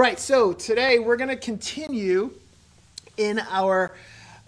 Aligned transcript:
right, 0.00 0.18
so 0.18 0.54
today 0.54 0.98
we're 0.98 1.18
going 1.18 1.28
to 1.28 1.36
continue 1.36 2.30
in 3.18 3.38
our 3.50 3.94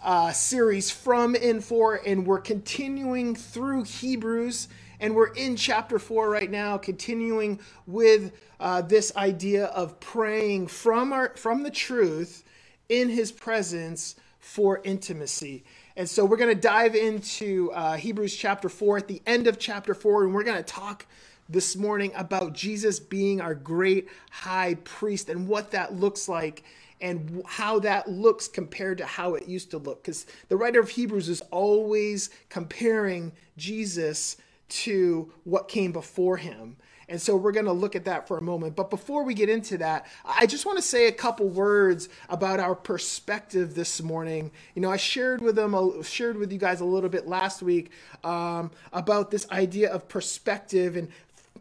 uh, 0.02 0.32
series 0.32 0.90
from 0.90 1.34
in 1.34 1.60
for, 1.60 2.00
and 2.06 2.26
we're 2.26 2.40
continuing 2.40 3.34
through 3.34 3.82
Hebrews, 3.82 4.68
and 4.98 5.14
we're 5.14 5.34
in 5.34 5.56
chapter 5.56 5.98
four 5.98 6.30
right 6.30 6.50
now, 6.50 6.78
continuing 6.78 7.60
with 7.86 8.32
uh, 8.60 8.80
this 8.80 9.14
idea 9.14 9.66
of 9.66 10.00
praying 10.00 10.68
from 10.68 11.12
our 11.12 11.34
from 11.36 11.64
the 11.64 11.70
truth 11.70 12.44
in 12.88 13.10
His 13.10 13.30
presence 13.30 14.16
for 14.40 14.80
intimacy. 14.84 15.64
And 15.98 16.08
so 16.08 16.24
we're 16.24 16.38
going 16.38 16.54
to 16.54 16.62
dive 16.62 16.94
into 16.94 17.70
uh, 17.72 17.98
Hebrews 17.98 18.34
chapter 18.34 18.70
four 18.70 18.96
at 18.96 19.06
the 19.06 19.20
end 19.26 19.46
of 19.46 19.58
chapter 19.58 19.92
four, 19.92 20.24
and 20.24 20.32
we're 20.32 20.44
going 20.44 20.56
to 20.56 20.62
talk 20.62 21.04
this 21.48 21.76
morning 21.76 22.12
about 22.14 22.52
Jesus 22.52 23.00
being 23.00 23.40
our 23.40 23.54
great 23.54 24.08
high 24.30 24.74
priest 24.84 25.28
and 25.28 25.46
what 25.48 25.70
that 25.72 25.94
looks 25.94 26.28
like 26.28 26.64
and 27.00 27.42
how 27.46 27.80
that 27.80 28.08
looks 28.08 28.46
compared 28.46 28.98
to 28.98 29.04
how 29.04 29.34
it 29.34 29.48
used 29.48 29.70
to 29.72 29.78
look. 29.78 30.02
Because 30.02 30.24
the 30.48 30.56
writer 30.56 30.80
of 30.80 30.88
Hebrews 30.88 31.28
is 31.28 31.42
always 31.50 32.30
comparing 32.48 33.32
Jesus 33.56 34.36
to 34.68 35.30
what 35.44 35.68
came 35.68 35.92
before 35.92 36.36
him. 36.36 36.76
And 37.08 37.20
so 37.20 37.36
we're 37.36 37.52
going 37.52 37.66
to 37.66 37.72
look 37.72 37.94
at 37.94 38.06
that 38.06 38.26
for 38.26 38.38
a 38.38 38.42
moment. 38.42 38.74
But 38.74 38.88
before 38.88 39.22
we 39.22 39.34
get 39.34 39.50
into 39.50 39.76
that, 39.78 40.06
I 40.24 40.46
just 40.46 40.64
want 40.64 40.78
to 40.78 40.82
say 40.82 41.08
a 41.08 41.12
couple 41.12 41.46
words 41.46 42.08
about 42.30 42.58
our 42.58 42.74
perspective 42.74 43.74
this 43.74 44.00
morning. 44.00 44.50
You 44.74 44.80
know, 44.80 44.90
I 44.90 44.96
shared 44.96 45.42
with 45.42 45.56
them, 45.56 46.02
shared 46.02 46.38
with 46.38 46.50
you 46.50 46.58
guys 46.58 46.80
a 46.80 46.86
little 46.86 47.10
bit 47.10 47.26
last 47.26 47.60
week 47.60 47.90
um, 48.24 48.70
about 48.94 49.30
this 49.30 49.46
idea 49.50 49.92
of 49.92 50.08
perspective 50.08 50.96
and 50.96 51.08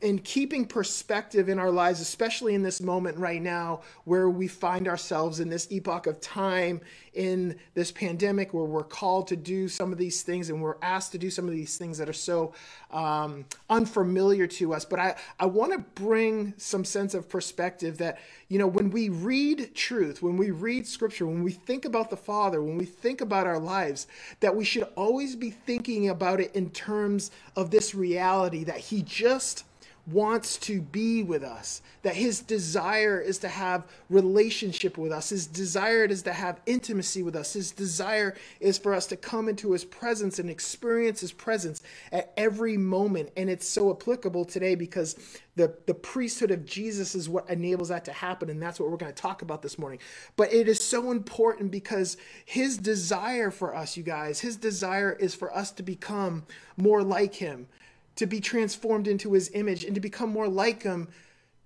in 0.01 0.17
keeping 0.19 0.65
perspective 0.65 1.47
in 1.47 1.59
our 1.59 1.69
lives, 1.69 2.01
especially 2.01 2.55
in 2.55 2.63
this 2.63 2.81
moment 2.81 3.17
right 3.17 3.41
now 3.41 3.81
where 4.05 4.29
we 4.29 4.47
find 4.47 4.87
ourselves 4.87 5.39
in 5.39 5.49
this 5.49 5.71
epoch 5.71 6.07
of 6.07 6.19
time 6.19 6.81
in 7.13 7.55
this 7.75 7.91
pandemic 7.91 8.53
where 8.53 8.63
we're 8.63 8.83
called 8.83 9.27
to 9.27 9.35
do 9.35 9.67
some 9.67 9.91
of 9.91 9.97
these 9.97 10.23
things 10.23 10.49
and 10.49 10.61
we're 10.61 10.77
asked 10.81 11.11
to 11.11 11.17
do 11.17 11.29
some 11.29 11.45
of 11.45 11.53
these 11.53 11.77
things 11.77 11.97
that 11.97 12.09
are 12.09 12.13
so 12.13 12.53
um, 12.89 13.45
unfamiliar 13.69 14.47
to 14.47 14.73
us. 14.73 14.85
But 14.85 14.99
I, 14.99 15.15
I 15.39 15.45
want 15.45 15.71
to 15.73 15.79
bring 16.01 16.53
some 16.57 16.83
sense 16.83 17.13
of 17.13 17.29
perspective 17.29 17.97
that, 17.99 18.19
you 18.47 18.57
know, 18.57 18.67
when 18.67 18.89
we 18.89 19.09
read 19.09 19.75
truth, 19.75 20.23
when 20.23 20.35
we 20.35 20.49
read 20.49 20.87
scripture, 20.87 21.27
when 21.27 21.43
we 21.43 21.51
think 21.51 21.85
about 21.85 22.09
the 22.09 22.17
Father, 22.17 22.63
when 22.63 22.77
we 22.77 22.85
think 22.85 23.21
about 23.21 23.45
our 23.45 23.59
lives, 23.59 24.07
that 24.39 24.55
we 24.55 24.63
should 24.63 24.87
always 24.95 25.35
be 25.35 25.51
thinking 25.51 26.09
about 26.09 26.39
it 26.39 26.55
in 26.55 26.71
terms 26.71 27.29
of 27.55 27.69
this 27.69 27.93
reality 27.93 28.63
that 28.63 28.77
He 28.77 29.03
just 29.03 29.65
wants 30.07 30.57
to 30.57 30.81
be 30.81 31.23
with 31.23 31.43
us 31.43 31.81
that 32.01 32.15
his 32.15 32.41
desire 32.41 33.19
is 33.19 33.37
to 33.37 33.47
have 33.47 33.85
relationship 34.09 34.97
with 34.97 35.11
us 35.11 35.29
his 35.29 35.47
desire 35.47 36.05
is 36.05 36.23
to 36.23 36.33
have 36.33 36.59
intimacy 36.65 37.23
with 37.23 37.35
us 37.35 37.53
his 37.53 37.71
desire 37.71 38.35
is 38.59 38.77
for 38.77 38.93
us 38.93 39.05
to 39.05 39.15
come 39.15 39.49
into 39.49 39.71
his 39.71 39.85
presence 39.85 40.39
and 40.39 40.49
experience 40.49 41.21
his 41.21 41.31
presence 41.31 41.81
at 42.11 42.33
every 42.37 42.77
moment. 42.77 43.29
And 43.37 43.49
it's 43.49 43.67
so 43.67 43.91
applicable 43.91 44.45
today 44.45 44.75
because 44.75 45.15
the, 45.55 45.75
the 45.85 45.93
priesthood 45.93 46.51
of 46.51 46.65
jesus 46.65 47.15
is 47.15 47.29
what 47.29 47.49
enables 47.49 47.89
that 47.89 48.05
to 48.05 48.13
happen. 48.13 48.49
And 48.49 48.61
that's 48.61 48.79
what 48.79 48.89
we're 48.89 48.97
going 48.97 49.13
to 49.13 49.21
talk 49.21 49.41
about 49.41 49.61
this 49.61 49.77
morning. 49.77 49.99
But 50.35 50.53
it 50.53 50.67
is 50.67 50.83
so 50.83 51.11
important 51.11 51.71
because 51.71 52.17
his 52.45 52.77
desire 52.77 53.51
for 53.51 53.75
us 53.75 53.97
you 53.97 54.03
guys 54.03 54.39
his 54.39 54.55
desire 54.55 55.13
is 55.19 55.35
for 55.35 55.55
us 55.55 55.71
to 55.71 55.83
become 55.83 56.43
more 56.77 57.03
like 57.03 57.35
him 57.35 57.67
to 58.15 58.25
be 58.25 58.39
transformed 58.39 59.07
into 59.07 59.33
his 59.33 59.51
image 59.53 59.83
and 59.83 59.95
to 59.95 60.01
become 60.01 60.29
more 60.29 60.47
like 60.47 60.83
him 60.83 61.07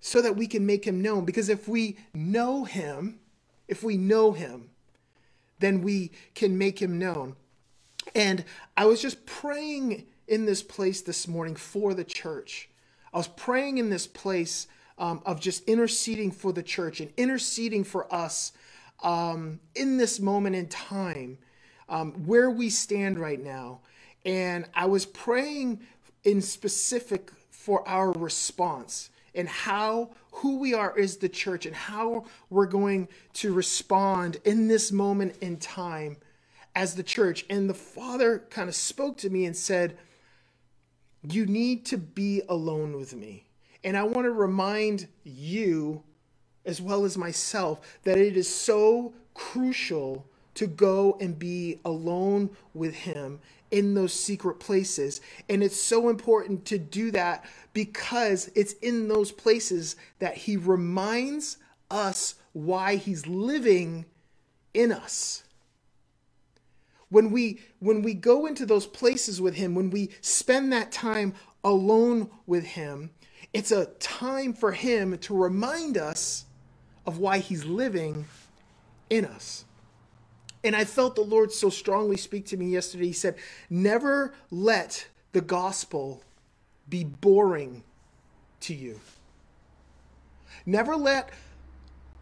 so 0.00 0.22
that 0.22 0.36
we 0.36 0.46
can 0.46 0.64
make 0.64 0.84
him 0.84 1.02
known. 1.02 1.24
Because 1.24 1.48
if 1.48 1.68
we 1.68 1.96
know 2.14 2.64
him, 2.64 3.18
if 3.68 3.82
we 3.82 3.96
know 3.96 4.32
him, 4.32 4.70
then 5.58 5.82
we 5.82 6.12
can 6.34 6.56
make 6.56 6.80
him 6.80 6.98
known. 6.98 7.36
And 8.14 8.44
I 8.76 8.84
was 8.84 9.02
just 9.02 9.26
praying 9.26 10.06
in 10.28 10.46
this 10.46 10.62
place 10.62 11.00
this 11.00 11.26
morning 11.26 11.56
for 11.56 11.94
the 11.94 12.04
church. 12.04 12.68
I 13.12 13.18
was 13.18 13.28
praying 13.28 13.78
in 13.78 13.90
this 13.90 14.06
place 14.06 14.66
um, 14.98 15.22
of 15.26 15.40
just 15.40 15.64
interceding 15.68 16.30
for 16.30 16.52
the 16.52 16.62
church 16.62 17.00
and 17.00 17.10
interceding 17.16 17.84
for 17.84 18.12
us 18.14 18.52
um, 19.02 19.60
in 19.74 19.96
this 19.96 20.20
moment 20.20 20.56
in 20.56 20.68
time, 20.68 21.38
um, 21.88 22.12
where 22.26 22.50
we 22.50 22.70
stand 22.70 23.18
right 23.18 23.42
now. 23.42 23.80
And 24.24 24.66
I 24.74 24.86
was 24.86 25.06
praying 25.06 25.80
in 26.26 26.42
specific 26.42 27.30
for 27.50 27.88
our 27.88 28.10
response 28.12 29.10
and 29.34 29.48
how 29.48 30.10
who 30.32 30.58
we 30.58 30.74
are 30.74 30.98
is 30.98 31.18
the 31.18 31.28
church 31.28 31.66
and 31.66 31.74
how 31.74 32.24
we're 32.50 32.66
going 32.66 33.08
to 33.34 33.52
respond 33.52 34.38
in 34.44 34.66
this 34.66 34.90
moment 34.90 35.36
in 35.40 35.56
time 35.56 36.16
as 36.74 36.94
the 36.94 37.02
church. 37.02 37.46
And 37.48 37.70
the 37.70 37.74
Father 37.74 38.44
kind 38.50 38.68
of 38.68 38.74
spoke 38.74 39.16
to 39.18 39.30
me 39.30 39.44
and 39.44 39.56
said, 39.56 39.96
You 41.22 41.46
need 41.46 41.86
to 41.86 41.98
be 41.98 42.42
alone 42.48 42.98
with 42.98 43.14
me. 43.14 43.46
And 43.84 43.96
I 43.96 44.02
want 44.02 44.24
to 44.24 44.32
remind 44.32 45.06
you, 45.22 46.02
as 46.64 46.80
well 46.80 47.04
as 47.04 47.16
myself, 47.16 48.00
that 48.02 48.18
it 48.18 48.36
is 48.36 48.48
so 48.48 49.14
crucial 49.32 50.26
to 50.54 50.66
go 50.66 51.16
and 51.20 51.38
be 51.38 51.78
alone 51.84 52.50
with 52.74 52.94
Him 52.94 53.38
in 53.70 53.94
those 53.94 54.12
secret 54.12 54.60
places. 54.60 55.20
And 55.48 55.62
it's 55.62 55.80
so 55.80 56.08
important 56.08 56.64
to 56.66 56.78
do 56.78 57.10
that 57.12 57.44
because 57.72 58.50
it's 58.54 58.74
in 58.74 59.08
those 59.08 59.32
places 59.32 59.96
that 60.18 60.36
He 60.36 60.56
reminds 60.56 61.58
us 61.90 62.34
why 62.52 62.96
He's 62.96 63.26
living 63.26 64.06
in 64.76 64.92
us. 64.92 65.42
When 67.08 67.30
we 67.30 67.60
when 67.78 68.02
we 68.02 68.14
go 68.14 68.46
into 68.46 68.66
those 68.66 68.86
places 68.86 69.40
with 69.40 69.54
him, 69.54 69.74
when 69.74 69.90
we 69.90 70.10
spend 70.20 70.72
that 70.72 70.90
time 70.90 71.34
alone 71.62 72.30
with 72.46 72.64
him, 72.64 73.10
it's 73.52 73.70
a 73.70 73.86
time 73.86 74.52
for 74.52 74.72
him 74.72 75.16
to 75.18 75.34
remind 75.34 75.96
us 75.96 76.44
of 77.06 77.18
why 77.18 77.38
he's 77.38 77.64
living 77.64 78.26
in 79.08 79.24
us. 79.24 79.64
And 80.66 80.74
I 80.74 80.84
felt 80.84 81.14
the 81.14 81.22
Lord 81.22 81.52
so 81.52 81.70
strongly 81.70 82.16
speak 82.16 82.46
to 82.46 82.56
me 82.56 82.66
yesterday. 82.66 83.06
He 83.06 83.12
said, 83.12 83.36
Never 83.70 84.34
let 84.50 85.06
the 85.30 85.40
gospel 85.40 86.24
be 86.88 87.04
boring 87.04 87.84
to 88.60 88.74
you. 88.74 89.00
Never 90.66 90.96
let 90.96 91.30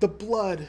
the 0.01 0.09
blood 0.09 0.69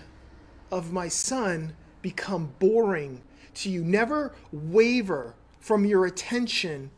of 0.72 0.94
my 0.94 1.10
son 1.10 1.76
become 2.02 2.54
boring 2.60 3.22
to 3.56 3.70
you. 3.70 3.84
Never 3.84 4.34
waver 4.54 5.36
from 5.60 5.84
your 5.84 6.06
attention 6.06 6.92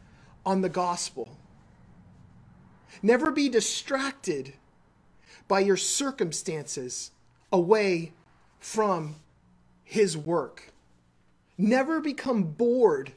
on 0.45 0.61
the 0.61 0.69
gospel. 0.69 1.39
Never 3.01 3.31
be 3.31 3.49
distracted 3.49 4.53
by 5.47 5.61
your 5.61 5.77
circumstances 5.77 7.11
away 7.51 8.11
from 8.59 9.15
his 9.87 10.17
work. 10.17 10.73
Never 11.57 12.01
become 12.01 12.43
bored 12.43 13.13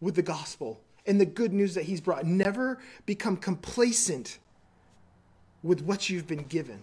with 0.00 0.16
the 0.16 0.22
gospel 0.22 0.80
and 1.06 1.20
the 1.20 1.24
good 1.24 1.52
news 1.52 1.74
that 1.74 1.84
he's 1.84 2.00
brought. 2.00 2.26
Never 2.26 2.80
become 3.06 3.36
complacent 3.36 4.38
with 5.62 5.80
what 5.80 6.10
you've 6.10 6.26
been 6.26 6.42
given. 6.42 6.82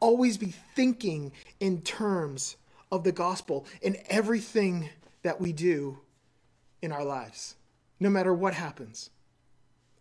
Always 0.00 0.36
be 0.36 0.52
thinking 0.74 1.30
in 1.60 1.80
terms 1.82 2.56
of 2.90 3.04
the 3.04 3.12
gospel 3.12 3.66
in 3.82 3.96
everything 4.08 4.90
that 5.22 5.40
we 5.40 5.52
do 5.52 5.98
in 6.82 6.90
our 6.90 7.04
lives, 7.04 7.54
no 8.00 8.10
matter 8.10 8.34
what 8.34 8.52
happens. 8.52 9.10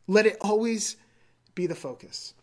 Let 0.08 0.26
it 0.26 0.38
always 0.42 0.98
be 1.54 1.68
the 1.68 1.76
focus. 1.76 2.34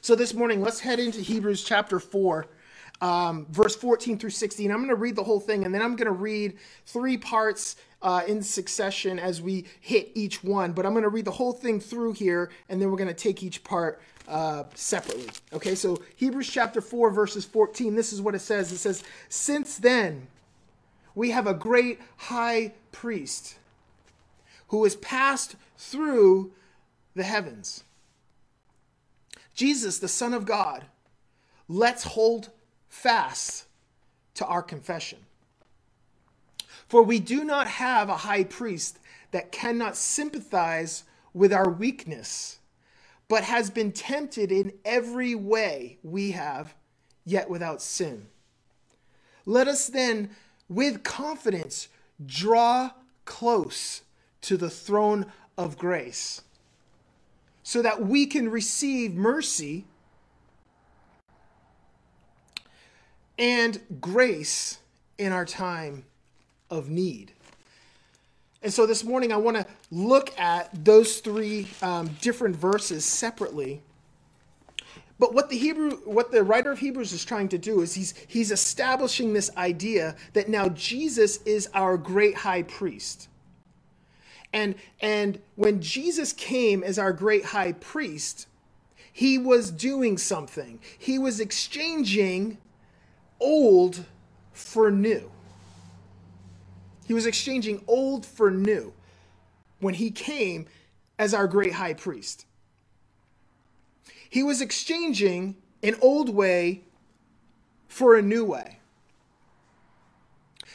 So, 0.00 0.14
this 0.14 0.32
morning, 0.32 0.60
let's 0.60 0.80
head 0.80 1.00
into 1.00 1.20
Hebrews 1.20 1.64
chapter 1.64 1.98
4 1.98 2.46
um, 3.00 3.46
verse 3.50 3.76
14 3.76 4.18
through 4.18 4.30
16. 4.30 4.70
I'm 4.70 4.78
going 4.78 4.88
to 4.88 4.94
read 4.94 5.16
the 5.16 5.24
whole 5.24 5.40
thing 5.40 5.64
and 5.64 5.74
then 5.74 5.82
I'm 5.82 5.96
going 5.96 6.06
to 6.06 6.12
read 6.12 6.56
three 6.86 7.16
parts 7.16 7.76
uh, 8.02 8.22
in 8.26 8.42
succession 8.42 9.18
as 9.18 9.42
we 9.42 9.66
hit 9.80 10.10
each 10.14 10.42
one. 10.44 10.72
But 10.72 10.86
I'm 10.86 10.92
going 10.92 11.02
to 11.02 11.08
read 11.08 11.24
the 11.24 11.30
whole 11.30 11.52
thing 11.52 11.80
through 11.80 12.12
here 12.12 12.50
and 12.68 12.80
then 12.80 12.90
we're 12.90 12.98
going 12.98 13.08
to 13.08 13.14
take 13.14 13.42
each 13.42 13.64
part 13.64 14.00
uh, 14.28 14.64
separately. 14.74 15.28
Okay, 15.52 15.74
so 15.74 16.02
Hebrews 16.16 16.48
chapter 16.50 16.80
4, 16.80 17.10
verses 17.10 17.44
14. 17.44 17.94
This 17.94 18.12
is 18.12 18.20
what 18.20 18.34
it 18.34 18.40
says 18.40 18.72
it 18.72 18.78
says, 18.78 19.02
Since 19.28 19.78
then, 19.78 20.28
we 21.14 21.30
have 21.30 21.46
a 21.46 21.54
great 21.54 22.00
high 22.16 22.74
priest 22.92 23.56
who 24.68 24.84
has 24.84 24.96
passed 24.96 25.56
through 25.76 26.52
the 27.14 27.22
heavens. 27.22 27.84
Jesus, 29.54 29.98
the 29.98 30.08
Son 30.08 30.34
of 30.34 30.44
God. 30.44 30.84
Let's 31.68 32.04
hold 32.04 32.50
fast 32.96 33.66
to 34.34 34.46
our 34.46 34.62
confession. 34.62 35.18
For 36.88 37.02
we 37.02 37.18
do 37.18 37.44
not 37.44 37.66
have 37.66 38.08
a 38.08 38.16
high 38.16 38.44
priest 38.44 38.98
that 39.32 39.52
cannot 39.52 39.96
sympathize 39.96 41.04
with 41.34 41.52
our 41.52 41.68
weakness, 41.68 42.58
but 43.28 43.44
has 43.44 43.70
been 43.70 43.92
tempted 43.92 44.50
in 44.50 44.72
every 44.84 45.34
way 45.34 45.98
we 46.02 46.30
have, 46.32 46.74
yet 47.24 47.50
without 47.50 47.82
sin. 47.82 48.26
Let 49.44 49.68
us 49.68 49.88
then, 49.88 50.30
with 50.68 51.04
confidence, 51.04 51.88
draw 52.24 52.92
close 53.24 54.02
to 54.42 54.56
the 54.56 54.70
throne 54.70 55.26
of 55.58 55.76
grace 55.76 56.42
so 57.62 57.82
that 57.82 58.06
we 58.06 58.26
can 58.26 58.48
receive 58.48 59.14
mercy 59.14 59.84
and 63.38 63.80
grace 64.00 64.78
in 65.18 65.32
our 65.32 65.44
time 65.44 66.04
of 66.70 66.88
need. 66.88 67.32
And 68.62 68.72
so 68.72 68.86
this 68.86 69.04
morning, 69.04 69.32
I 69.32 69.36
want 69.36 69.56
to 69.56 69.66
look 69.90 70.38
at 70.38 70.84
those 70.84 71.20
three 71.20 71.68
um, 71.82 72.10
different 72.20 72.56
verses 72.56 73.04
separately. 73.04 73.80
But 75.18 75.32
what 75.32 75.48
the 75.50 75.56
Hebrew, 75.56 75.98
what 76.04 76.30
the 76.30 76.42
writer 76.42 76.70
of 76.72 76.78
Hebrews 76.78 77.12
is 77.12 77.24
trying 77.24 77.48
to 77.50 77.58
do 77.58 77.80
is 77.80 77.94
he's 77.94 78.14
he's 78.26 78.50
establishing 78.50 79.32
this 79.32 79.50
idea 79.56 80.16
that 80.32 80.48
now 80.48 80.68
Jesus 80.70 81.38
is 81.44 81.68
our 81.74 81.96
great 81.96 82.34
high 82.34 82.62
priest. 82.62 83.28
And 84.52 84.74
and 85.00 85.38
when 85.54 85.80
Jesus 85.80 86.32
came 86.32 86.82
as 86.82 86.98
our 86.98 87.12
great 87.12 87.46
high 87.46 87.72
priest, 87.72 88.46
he 89.12 89.38
was 89.38 89.70
doing 89.70 90.18
something. 90.18 90.80
He 90.98 91.18
was 91.18 91.40
exchanging 91.40 92.58
old 93.40 94.04
for 94.52 94.90
new. 94.90 95.30
He 97.06 97.14
was 97.14 97.26
exchanging 97.26 97.82
old 97.86 98.26
for 98.26 98.50
new 98.50 98.92
when 99.80 99.94
he 99.94 100.10
came 100.10 100.66
as 101.18 101.32
our 101.32 101.46
great 101.46 101.74
high 101.74 101.94
priest. 101.94 102.46
He 104.28 104.42
was 104.42 104.60
exchanging 104.60 105.56
an 105.82 105.96
old 106.00 106.28
way 106.28 106.82
for 107.86 108.16
a 108.16 108.22
new 108.22 108.44
way. 108.44 108.80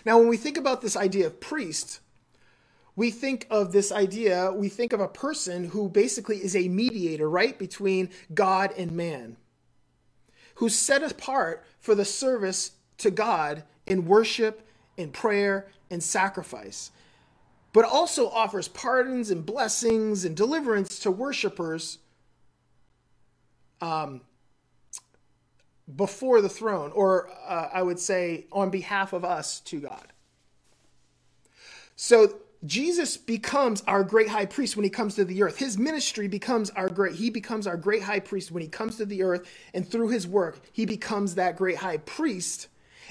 Now, 0.06 0.18
when 0.18 0.28
we 0.28 0.38
think 0.38 0.58
about 0.58 0.82
this 0.82 0.96
idea 0.96 1.28
of 1.28 1.40
priest, 1.40 2.00
we 2.96 3.12
think 3.12 3.46
of 3.50 3.72
this 3.72 3.92
idea, 3.92 4.52
we 4.52 4.70
think 4.70 4.94
of 4.94 5.00
a 5.00 5.08
person 5.08 5.70
who 5.70 5.90
basically 5.90 6.38
is 6.38 6.56
a 6.56 6.68
mediator, 6.68 7.30
right, 7.30 7.58
between 7.58 8.10
God 8.34 8.74
and 8.78 8.92
man, 8.92 9.38
who's 10.56 10.76
set 10.76 11.04
apart 11.04 11.64
for 11.82 11.96
the 11.96 12.06
service 12.06 12.72
to 13.00 13.12
God 13.12 13.64
in 13.86 14.06
worship, 14.06 14.66
in 14.96 15.12
prayer, 15.12 15.68
and 15.90 16.02
sacrifice, 16.02 16.92
but 17.74 17.84
also 17.84 18.30
offers 18.30 18.68
pardons 18.70 19.32
and 19.32 19.46
blessings 19.46 20.24
and 20.24 20.38
deliverance 20.38 21.00
to 21.00 21.12
worshipers 21.12 21.98
um, 23.82 24.22
before 25.96 26.40
the 26.42 26.50
throne, 26.50 26.92
or 26.94 27.30
uh, 27.48 27.70
I 27.74 27.82
would 27.82 28.00
say 28.00 28.46
on 28.52 28.70
behalf 28.70 29.12
of 29.12 29.26
us 29.26 29.60
to 29.62 29.82
God. 29.82 30.08
So 31.96 32.40
Jesus 32.66 33.18
becomes 33.18 33.82
our 33.88 34.04
great 34.04 34.30
high 34.30 34.46
priest 34.46 34.76
when 34.76 34.84
he 34.84 34.90
comes 34.90 35.16
to 35.16 35.26
the 35.26 35.42
earth. 35.42 35.58
His 35.58 35.78
ministry 35.78 36.28
becomes 36.28 36.70
our 36.72 36.90
great, 36.90 37.16
he 37.16 37.30
becomes 37.30 37.66
our 37.66 37.78
great 37.78 38.04
high 38.04 38.20
priest 38.20 38.52
when 38.52 38.62
he 38.62 38.70
comes 38.70 38.98
to 38.98 39.06
the 39.06 39.24
earth, 39.24 39.48
and 39.74 39.88
through 39.88 40.10
his 40.10 40.28
work, 40.28 40.60
he 40.72 40.86
becomes 40.86 41.36
that 41.36 41.56
great 41.56 41.78
high 41.78 41.98
priest 41.98 42.68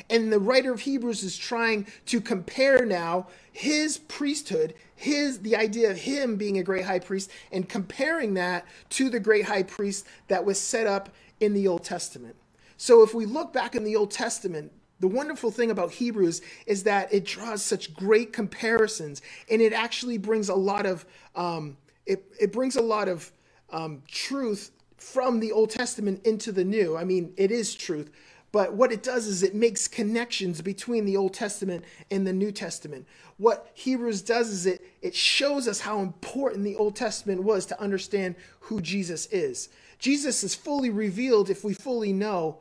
and 0.09 0.33
the 0.33 0.39
writer 0.39 0.73
of 0.73 0.81
Hebrews 0.81 1.23
is 1.23 1.37
trying 1.37 1.87
to 2.07 2.21
compare 2.21 2.87
now 2.87 3.27
his 3.53 3.99
priesthood, 3.99 4.75
his 4.95 5.41
the 5.41 5.57
idea 5.57 5.91
of 5.91 5.99
him 5.99 6.37
being 6.37 6.59
a 6.59 6.63
great 6.63 6.85
high 6.85 7.01
priest, 7.01 7.31
and 7.53 7.69
comparing 7.69 8.35
that 8.35 8.65
to 8.91 9.11
the 9.11 9.21
great 9.21 9.45
high 9.45 9.65
priest 9.65 10.07
that 10.29 10.45
was 10.45 10.59
set 10.59 10.87
up 10.87 11.11
in 11.41 11.53
the 11.53 11.69
Old 11.69 11.85
Testament. 11.85 12.37
So 12.77 13.03
if 13.03 13.13
we 13.13 13.27
look 13.27 13.53
back 13.53 13.75
in 13.75 13.85
the 13.85 13.97
Old 13.97 14.11
Testament, 14.11 14.73
the 15.01 15.09
wonderful 15.09 15.51
thing 15.51 15.71
about 15.71 15.93
Hebrews 15.93 16.43
is 16.67 16.85
that 16.85 17.13
it 17.13 17.25
draws 17.25 17.63
such 17.63 17.95
great 17.95 18.33
comparisons, 18.33 19.23
and 19.51 19.61
it 19.61 19.73
actually 19.73 20.19
brings 20.19 20.49
a 20.49 20.55
lot 20.55 20.87
of 20.87 21.05
um, 21.35 21.77
it, 22.07 22.25
it 22.41 22.53
brings 22.53 22.77
a 22.77 22.83
lot 22.83 23.09
of 23.09 23.31
um, 23.71 24.03
truth 24.09 24.71
from 24.97 25.41
the 25.41 25.53
Old 25.53 25.71
Testament 25.71 26.27
into 26.27 26.53
the 26.53 26.65
New. 26.65 26.97
I 26.97 27.05
mean, 27.05 27.33
it 27.37 27.51
is 27.51 27.75
truth, 27.75 28.11
but 28.53 28.75
what 28.75 28.93
it 28.93 29.03
does 29.03 29.27
is 29.27 29.43
it 29.43 29.55
makes 29.55 29.87
connections 29.87 30.61
between 30.61 31.05
the 31.05 31.17
Old 31.17 31.35
Testament 31.35 31.85
and 32.11 32.27
the 32.27 32.33
New 32.33 32.53
Testament. 32.53 33.07
What 33.37 33.71
Hebrews 33.75 34.23
does 34.23 34.51
is 34.51 34.67
it, 34.67 34.85
it 35.01 35.15
shows 35.15 35.69
us 35.69 35.81
how 35.81 36.01
important 36.01 36.65
the 36.65 36.77
Old 36.77 36.97
Testament 36.97 37.43
was 37.43 37.65
to 37.67 37.81
understand 37.81 38.35
who 38.61 38.81
Jesus 38.81 39.27
is. 39.27 39.69
Jesus 39.99 40.43
is 40.43 40.55
fully 40.55 40.91
revealed 40.91 41.49
if 41.49 41.63
we 41.63 41.75
fully 41.75 42.13
know 42.13 42.59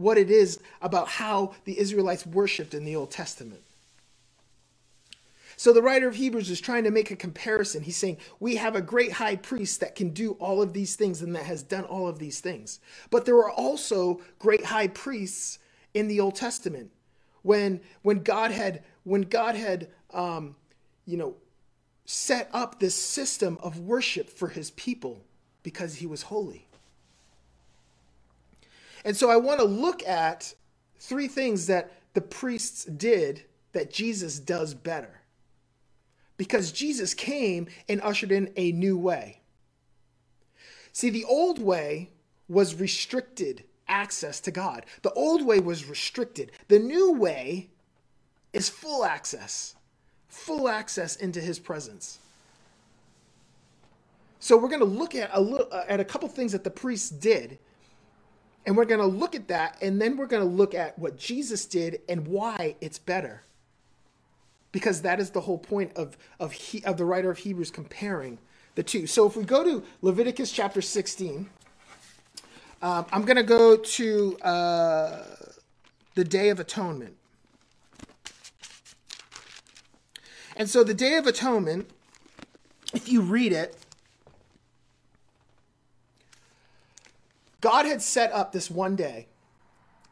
what 0.00 0.18
it 0.18 0.30
is 0.30 0.58
about 0.80 1.08
how 1.08 1.54
the 1.64 1.78
Israelites 1.78 2.26
worshiped 2.26 2.74
in 2.74 2.84
the 2.84 2.96
Old 2.96 3.10
Testament. 3.10 3.62
So 5.56 5.74
the 5.74 5.82
writer 5.82 6.08
of 6.08 6.14
Hebrews 6.14 6.48
is 6.48 6.60
trying 6.60 6.84
to 6.84 6.90
make 6.90 7.10
a 7.10 7.16
comparison. 7.16 7.82
He's 7.82 7.98
saying, 7.98 8.16
We 8.38 8.56
have 8.56 8.74
a 8.74 8.80
great 8.80 9.12
high 9.12 9.36
priest 9.36 9.80
that 9.80 9.94
can 9.94 10.10
do 10.10 10.32
all 10.32 10.62
of 10.62 10.72
these 10.72 10.96
things 10.96 11.20
and 11.20 11.36
that 11.36 11.44
has 11.44 11.62
done 11.62 11.84
all 11.84 12.08
of 12.08 12.18
these 12.18 12.40
things. 12.40 12.80
But 13.10 13.26
there 13.26 13.36
are 13.36 13.50
also 13.50 14.22
great 14.38 14.64
high 14.64 14.88
priests 14.88 15.58
in 15.92 16.08
the 16.08 16.18
Old 16.18 16.34
Testament. 16.34 16.90
When, 17.42 17.80
when 18.00 18.22
God 18.22 18.52
had, 18.52 18.82
when 19.04 19.22
God 19.22 19.54
had 19.54 19.88
um, 20.14 20.56
you 21.04 21.16
know, 21.16 21.34
set 22.04 22.48
up 22.52 22.80
this 22.80 22.94
system 22.94 23.58
of 23.62 23.80
worship 23.80 24.30
for 24.30 24.48
his 24.48 24.70
people 24.72 25.24
because 25.62 25.96
he 25.96 26.06
was 26.06 26.22
holy. 26.22 26.66
And 29.04 29.16
so 29.16 29.30
I 29.30 29.36
want 29.36 29.60
to 29.60 29.66
look 29.66 30.06
at 30.06 30.54
three 30.98 31.28
things 31.28 31.66
that 31.66 31.92
the 32.14 32.20
priests 32.20 32.84
did 32.84 33.44
that 33.72 33.92
Jesus 33.92 34.38
does 34.38 34.74
better 34.74 35.20
because 36.36 36.72
Jesus 36.72 37.14
came 37.14 37.68
and 37.88 38.00
ushered 38.00 38.32
in 38.32 38.52
a 38.56 38.72
new 38.72 38.96
way. 38.96 39.40
See, 40.92 41.10
the 41.10 41.24
old 41.24 41.58
way 41.58 42.10
was 42.48 42.74
restricted 42.74 43.64
access 43.86 44.40
to 44.40 44.50
God. 44.50 44.86
The 45.02 45.12
old 45.12 45.44
way 45.44 45.60
was 45.60 45.86
restricted. 45.86 46.52
The 46.68 46.78
new 46.78 47.12
way 47.12 47.68
is 48.52 48.68
full 48.68 49.04
access, 49.04 49.74
full 50.28 50.68
access 50.68 51.16
into 51.16 51.40
his 51.40 51.58
presence. 51.58 52.18
So 54.38 54.56
we're 54.56 54.68
going 54.68 54.80
to 54.80 54.86
look 54.86 55.14
at 55.14 55.30
a 55.32 55.40
little, 55.40 55.68
uh, 55.70 55.84
at 55.88 56.00
a 56.00 56.04
couple 56.04 56.28
things 56.28 56.52
that 56.52 56.64
the 56.64 56.70
priests 56.70 57.10
did 57.10 57.58
and 58.66 58.76
we're 58.76 58.84
going 58.84 59.00
to 59.00 59.06
look 59.06 59.34
at 59.34 59.48
that 59.48 59.76
and 59.80 60.00
then 60.00 60.16
we're 60.16 60.26
going 60.26 60.42
to 60.42 60.48
look 60.48 60.74
at 60.74 60.98
what 60.98 61.16
Jesus 61.16 61.64
did 61.66 62.00
and 62.08 62.26
why 62.28 62.76
it's 62.80 62.98
better 62.98 63.42
because 64.72 65.02
that 65.02 65.20
is 65.20 65.30
the 65.30 65.40
whole 65.42 65.58
point 65.58 65.92
of 65.96 66.16
of 66.38 66.52
he, 66.52 66.84
of 66.84 66.96
the 66.96 67.04
writer 67.04 67.30
of 67.30 67.38
Hebrews 67.38 67.70
comparing 67.70 68.38
the 68.74 68.82
two. 68.82 69.06
So 69.06 69.26
if 69.26 69.36
we 69.36 69.44
go 69.44 69.64
to 69.64 69.82
Leviticus 70.02 70.52
chapter 70.52 70.80
16, 70.80 71.48
um, 72.82 73.06
I'm 73.12 73.24
going 73.24 73.36
to 73.36 73.42
go 73.42 73.76
to 73.76 74.38
uh, 74.38 75.24
the 76.14 76.24
Day 76.24 76.48
of 76.48 76.60
Atonement. 76.60 77.16
And 80.56 80.68
so 80.68 80.84
the 80.84 80.94
Day 80.94 81.16
of 81.16 81.26
Atonement, 81.26 81.90
if 82.92 83.08
you 83.08 83.22
read 83.22 83.52
it, 83.52 83.76
God 87.60 87.86
had 87.86 88.02
set 88.02 88.32
up 88.32 88.52
this 88.52 88.70
one 88.70 88.96
day 88.96 89.28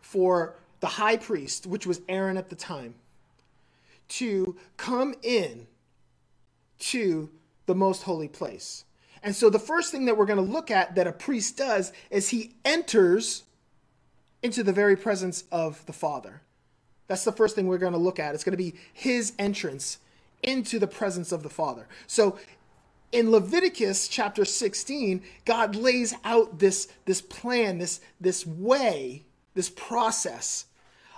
for 0.00 0.54
the 0.80 0.86
high 0.86 1.16
priest, 1.16 1.66
which 1.66 1.86
was 1.86 2.00
Aaron 2.08 2.36
at 2.36 2.50
the 2.50 2.56
time 2.56 2.94
to 4.08 4.56
come 4.76 5.14
in 5.22 5.66
to 6.78 7.30
the 7.66 7.74
most 7.74 8.04
holy 8.04 8.28
place. 8.28 8.84
And 9.22 9.34
so 9.34 9.50
the 9.50 9.58
first 9.58 9.90
thing 9.90 10.06
that 10.06 10.16
we're 10.16 10.26
going 10.26 10.44
to 10.44 10.52
look 10.52 10.70
at 10.70 10.94
that 10.94 11.06
a 11.06 11.12
priest 11.12 11.56
does 11.56 11.92
is 12.10 12.28
he 12.30 12.54
enters 12.64 13.44
into 14.42 14.62
the 14.62 14.72
very 14.72 14.96
presence 14.96 15.44
of 15.50 15.84
the 15.86 15.92
Father. 15.92 16.42
That's 17.08 17.24
the 17.24 17.32
first 17.32 17.54
thing 17.54 17.66
we're 17.66 17.78
going 17.78 17.92
to 17.92 17.98
look 17.98 18.20
at. 18.20 18.34
It's 18.34 18.44
going 18.44 18.52
to 18.52 18.56
be 18.56 18.74
his 18.92 19.32
entrance 19.38 19.98
into 20.42 20.78
the 20.78 20.86
presence 20.86 21.32
of 21.32 21.42
the 21.42 21.48
Father. 21.48 21.88
So 22.06 22.38
in 23.12 23.30
Leviticus 23.30 24.08
chapter 24.08 24.44
16, 24.44 25.22
God 25.44 25.74
lays 25.74 26.14
out 26.24 26.58
this, 26.58 26.88
this 27.06 27.20
plan, 27.20 27.78
this, 27.78 28.00
this 28.20 28.46
way, 28.46 29.24
this 29.54 29.70
process 29.70 30.66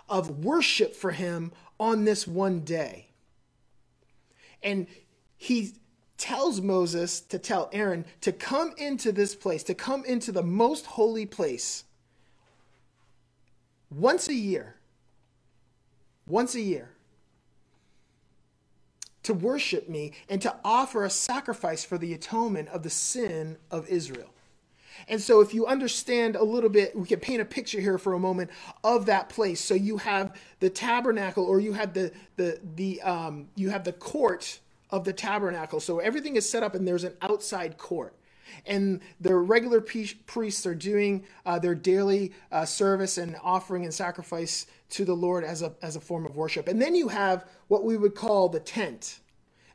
of 0.08 0.44
worship 0.44 0.94
for 0.94 1.10
him 1.10 1.52
on 1.78 2.04
this 2.04 2.26
one 2.26 2.60
day. 2.60 3.08
And 4.62 4.86
he 5.36 5.72
tells 6.16 6.60
Moses 6.60 7.20
to 7.22 7.38
tell 7.38 7.70
Aaron 7.72 8.04
to 8.20 8.30
come 8.30 8.72
into 8.76 9.10
this 9.10 9.34
place, 9.34 9.62
to 9.64 9.74
come 9.74 10.04
into 10.04 10.30
the 10.30 10.42
most 10.42 10.86
holy 10.86 11.26
place 11.26 11.84
once 13.90 14.28
a 14.28 14.34
year. 14.34 14.76
Once 16.26 16.54
a 16.54 16.60
year. 16.60 16.90
To 19.24 19.34
worship 19.34 19.88
me 19.88 20.12
and 20.28 20.40
to 20.42 20.56
offer 20.64 21.04
a 21.04 21.10
sacrifice 21.10 21.84
for 21.84 21.98
the 21.98 22.14
atonement 22.14 22.68
of 22.70 22.82
the 22.82 22.90
sin 22.90 23.58
of 23.70 23.88
Israel. 23.88 24.30
And 25.08 25.20
so, 25.20 25.40
if 25.40 25.54
you 25.54 25.66
understand 25.66 26.36
a 26.36 26.44
little 26.44 26.70
bit, 26.70 26.94
we 26.96 27.06
can 27.06 27.20
paint 27.20 27.40
a 27.40 27.44
picture 27.44 27.80
here 27.80 27.98
for 27.98 28.14
a 28.14 28.18
moment 28.18 28.50
of 28.84 29.06
that 29.06 29.28
place. 29.28 29.60
So 29.60 29.74
you 29.74 29.96
have 29.98 30.36
the 30.60 30.70
tabernacle, 30.70 31.44
or 31.44 31.60
you 31.60 31.72
have 31.72 31.94
the 31.94 32.12
the 32.36 32.60
the 32.76 33.00
um, 33.02 33.48
you 33.54 33.70
have 33.70 33.84
the 33.84 33.92
court 33.92 34.60
of 34.90 35.04
the 35.04 35.12
tabernacle. 35.12 35.80
So 35.80 35.98
everything 35.98 36.36
is 36.36 36.48
set 36.48 36.62
up, 36.62 36.74
and 36.74 36.86
there's 36.86 37.04
an 37.04 37.14
outside 37.22 37.78
court. 37.78 38.14
And 38.66 39.00
the 39.20 39.34
regular 39.36 39.80
priests 39.80 40.66
are 40.66 40.74
doing 40.74 41.24
uh, 41.46 41.60
their 41.60 41.74
daily 41.74 42.32
uh, 42.50 42.64
service 42.64 43.16
and 43.16 43.36
offering 43.42 43.84
and 43.84 43.94
sacrifice 43.94 44.66
to 44.90 45.04
the 45.04 45.14
Lord 45.14 45.44
as 45.44 45.62
a, 45.62 45.72
as 45.82 45.96
a 45.96 46.00
form 46.00 46.26
of 46.26 46.36
worship. 46.36 46.68
And 46.68 46.80
then 46.80 46.94
you 46.94 47.08
have 47.08 47.46
what 47.68 47.84
we 47.84 47.96
would 47.96 48.14
call 48.14 48.48
the 48.48 48.60
tent. 48.60 49.20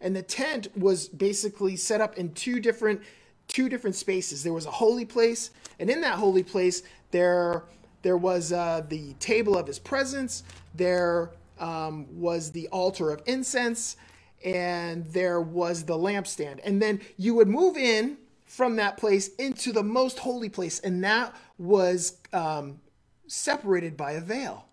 And 0.01 0.15
the 0.15 0.21
tent 0.21 0.67
was 0.77 1.07
basically 1.07 1.75
set 1.75 2.01
up 2.01 2.17
in 2.17 2.33
two 2.33 2.59
different 2.59 3.01
two 3.47 3.69
different 3.69 3.95
spaces. 3.95 4.43
There 4.43 4.53
was 4.53 4.65
a 4.65 4.71
holy 4.71 5.05
place, 5.05 5.51
and 5.79 5.89
in 5.89 6.01
that 6.01 6.15
holy 6.15 6.43
place, 6.43 6.83
there 7.11 7.63
there 8.01 8.17
was 8.17 8.51
uh, 8.51 8.83
the 8.87 9.13
table 9.13 9.57
of 9.57 9.67
his 9.67 9.79
presence. 9.79 10.43
There 10.75 11.31
um, 11.59 12.05
was 12.19 12.51
the 12.51 12.67
altar 12.69 13.11
of 13.11 13.21
incense, 13.25 13.97
and 14.43 15.05
there 15.07 15.41
was 15.41 15.83
the 15.85 15.97
lampstand. 15.97 16.59
And 16.63 16.81
then 16.81 17.01
you 17.17 17.33
would 17.35 17.47
move 17.47 17.77
in 17.77 18.17
from 18.45 18.75
that 18.75 18.97
place 18.97 19.29
into 19.35 19.71
the 19.71 19.83
most 19.83 20.19
holy 20.19 20.49
place, 20.49 20.79
and 20.79 21.03
that 21.03 21.35
was 21.57 22.17
um, 22.31 22.79
separated 23.27 23.97
by 23.97 24.13
a 24.13 24.21
veil, 24.21 24.65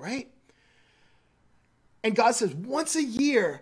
right? 0.00 0.28
And 2.02 2.16
God 2.16 2.34
says, 2.34 2.54
once 2.54 2.96
a 2.96 3.02
year, 3.02 3.60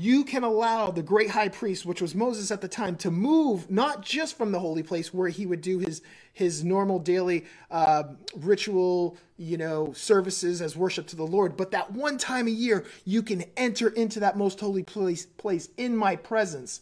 you 0.00 0.24
can 0.24 0.44
allow 0.44 0.92
the 0.92 1.02
great 1.02 1.28
high 1.28 1.48
priest, 1.48 1.84
which 1.84 2.00
was 2.00 2.14
Moses 2.14 2.52
at 2.52 2.60
the 2.60 2.68
time, 2.68 2.94
to 2.98 3.10
move 3.10 3.68
not 3.68 4.00
just 4.00 4.38
from 4.38 4.52
the 4.52 4.60
holy 4.60 4.84
place 4.84 5.12
where 5.12 5.28
he 5.28 5.44
would 5.44 5.60
do 5.60 5.80
his 5.80 6.02
his 6.32 6.62
normal 6.62 7.00
daily 7.00 7.46
uh, 7.68 8.04
ritual, 8.36 9.16
you 9.38 9.56
know, 9.56 9.92
services 9.92 10.62
as 10.62 10.76
worship 10.76 11.08
to 11.08 11.16
the 11.16 11.26
Lord, 11.26 11.56
but 11.56 11.72
that 11.72 11.90
one 11.90 12.16
time 12.16 12.46
a 12.46 12.52
year 12.52 12.84
you 13.04 13.24
can 13.24 13.44
enter 13.56 13.88
into 13.88 14.20
that 14.20 14.38
most 14.38 14.60
holy 14.60 14.84
place, 14.84 15.26
place 15.26 15.68
in 15.76 15.96
my 15.96 16.14
presence, 16.14 16.80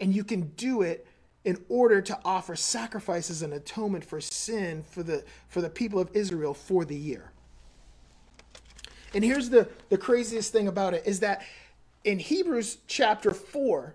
and 0.00 0.12
you 0.12 0.24
can 0.24 0.48
do 0.56 0.82
it 0.82 1.06
in 1.44 1.56
order 1.68 2.02
to 2.02 2.18
offer 2.24 2.56
sacrifices 2.56 3.42
and 3.42 3.52
atonement 3.52 4.04
for 4.04 4.20
sin 4.20 4.82
for 4.82 5.04
the 5.04 5.24
for 5.48 5.60
the 5.60 5.70
people 5.70 6.00
of 6.00 6.10
Israel 6.12 6.54
for 6.54 6.84
the 6.84 6.96
year. 6.96 7.31
And 9.14 9.24
here's 9.24 9.50
the 9.50 9.68
the 9.88 9.98
craziest 9.98 10.52
thing 10.52 10.68
about 10.68 10.94
it 10.94 11.02
is 11.06 11.20
that 11.20 11.42
in 12.04 12.18
Hebrews 12.18 12.78
chapter 12.86 13.30
4, 13.30 13.94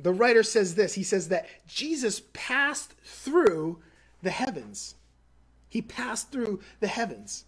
the 0.00 0.12
writer 0.12 0.42
says 0.42 0.74
this 0.74 0.94
he 0.94 1.02
says 1.02 1.28
that 1.28 1.46
Jesus 1.66 2.22
passed 2.32 2.94
through 3.04 3.78
the 4.22 4.30
heavens. 4.30 4.94
He 5.68 5.82
passed 5.82 6.32
through 6.32 6.60
the 6.80 6.86
heavens. 6.86 7.44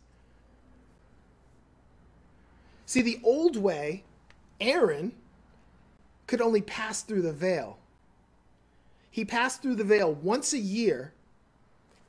See, 2.84 3.02
the 3.02 3.20
old 3.22 3.56
way, 3.56 4.04
Aaron 4.60 5.12
could 6.26 6.40
only 6.40 6.60
pass 6.60 7.02
through 7.02 7.22
the 7.22 7.32
veil. 7.32 7.78
He 9.10 9.25
passed 9.25 9.62
through 9.62 9.76
the 9.76 9.84
veil 9.84 10.12
once 10.12 10.52
a 10.52 10.58
year 10.58 11.12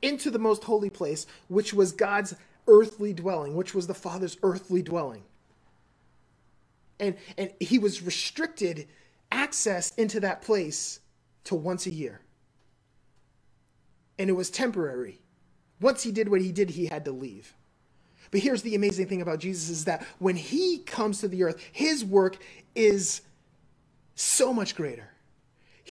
into 0.02 0.30
the 0.30 0.38
most 0.38 0.64
holy 0.64 0.90
place, 0.90 1.26
which 1.48 1.72
was 1.72 1.92
God's 1.92 2.34
earthly 2.68 3.12
dwelling, 3.12 3.54
which 3.54 3.74
was 3.74 3.86
the 3.86 3.94
Father's 3.94 4.36
earthly 4.42 4.82
dwelling. 4.82 5.22
And 7.00 7.16
and 7.36 7.52
he 7.60 7.78
was 7.78 8.02
restricted 8.02 8.86
access 9.30 9.92
into 9.96 10.20
that 10.20 10.42
place 10.42 11.00
to 11.44 11.54
once 11.54 11.86
a 11.86 11.90
year. 11.90 12.20
And 14.18 14.30
it 14.30 14.34
was 14.34 14.50
temporary. 14.50 15.20
Once 15.80 16.02
he 16.02 16.12
did 16.12 16.28
what 16.28 16.40
he 16.40 16.52
did 16.52 16.70
he 16.70 16.86
had 16.86 17.04
to 17.06 17.12
leave. 17.12 17.54
But 18.30 18.40
here's 18.40 18.62
the 18.62 18.74
amazing 18.74 19.08
thing 19.08 19.20
about 19.22 19.40
jesus 19.40 19.68
is 19.68 19.84
that 19.84 20.06
when 20.18 20.36
he 20.36 20.78
comes 20.78 21.20
to 21.20 21.28
the 21.28 21.42
earth 21.44 21.60
his 21.72 22.04
work 22.04 22.38
is 22.74 23.20
so 24.14 24.54
much 24.54 24.74
greater 24.74 25.11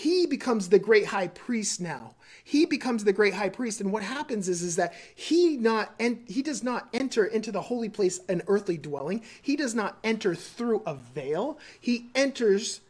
he 0.02 0.26
becomes 0.26 0.70
the 0.70 0.80
great 0.80 1.06
high 1.06 1.28
priest 1.28 1.80
now. 1.80 2.16
He 2.44 2.66
becomes 2.66 3.04
the 3.04 3.14
great 3.14 3.36
high 3.36 3.50
priest. 3.50 3.82
And 3.82 3.92
what 3.92 4.02
happens 4.02 4.50
is 4.50 4.64
is 4.64 4.76
that 4.78 4.96
he 5.14 5.58
not 5.58 5.94
and 6.00 6.24
he 6.28 6.42
does 6.42 6.64
not 6.64 6.90
enter 6.92 7.24
into 7.24 7.52
the 7.52 7.62
holy 7.62 7.88
place 7.88 8.20
an 8.28 8.42
earthly 8.48 8.78
dwelling. 8.78 9.22
He 9.44 9.56
does 9.56 9.76
not 9.76 10.00
enter 10.04 10.34
through 10.34 10.82
a 10.88 10.96
veil. 10.96 11.60
He 11.80 12.10
enters 12.16 12.82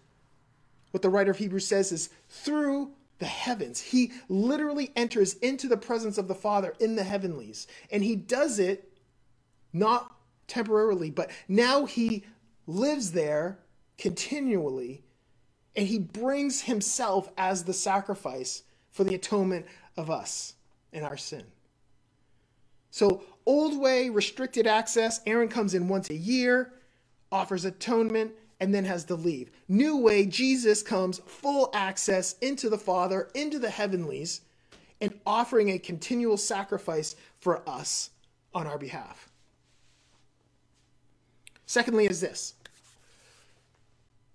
what 0.92 1.02
the 1.02 1.10
writer 1.10 1.32
of 1.32 1.38
hebrews 1.38 1.68
says 1.68 1.92
is 1.92 2.12
through 2.30 2.92
the 3.20 3.26
heavens. 3.26 3.82
He 3.82 4.14
literally 4.30 4.94
enters 4.96 5.34
into 5.34 5.68
the 5.68 5.76
presence 5.76 6.18
of 6.18 6.30
the 6.30 6.36
father 6.36 6.76
in 6.80 6.96
the 6.96 7.04
heavenlies. 7.04 7.68
And 7.92 8.06
he 8.06 8.16
does 8.16 8.58
it 8.58 8.90
not 9.74 10.16
temporarily 10.48 11.10
but 11.10 11.30
now 11.50 11.86
he 11.86 12.24
lives 12.68 13.12
there 13.12 13.60
continually 13.98 15.04
and 15.76 15.88
he 15.88 16.00
brings 16.00 16.62
himself 16.62 17.30
as 17.38 17.64
the 17.64 17.74
sacrifice 17.74 18.64
for 18.92 19.04
the 19.04 19.16
atonement 19.16 19.66
of 19.98 20.10
us 20.10 20.56
and 20.92 21.06
our 21.06 21.18
sin. 21.18 21.44
So, 22.90 23.24
old 23.46 23.80
way, 23.80 24.10
restricted 24.10 24.68
access, 24.68 25.22
Aaron 25.26 25.48
comes 25.48 25.74
in 25.74 25.88
once 25.88 26.10
a 26.10 26.16
year, 26.16 26.74
offers 27.32 27.64
atonement, 27.64 28.32
and 28.60 28.76
then 28.76 28.86
has 28.86 29.06
to 29.06 29.16
leave. 29.16 29.50
New 29.70 29.98
way, 29.98 30.26
Jesus 30.26 30.84
comes 30.84 31.20
full 31.26 31.70
access 31.74 32.38
into 32.40 32.70
the 32.70 32.78
Father, 32.78 33.30
into 33.34 33.58
the 33.58 33.70
heavenlies, 33.70 34.42
and 35.00 35.18
offering 35.26 35.70
a 35.70 35.80
continual 35.80 36.38
sacrifice 36.38 37.16
for 37.40 37.68
us 37.68 38.12
on 38.54 38.68
our 38.68 38.78
behalf. 38.78 39.30
Secondly, 41.66 42.06
is 42.06 42.20
this. 42.20 42.54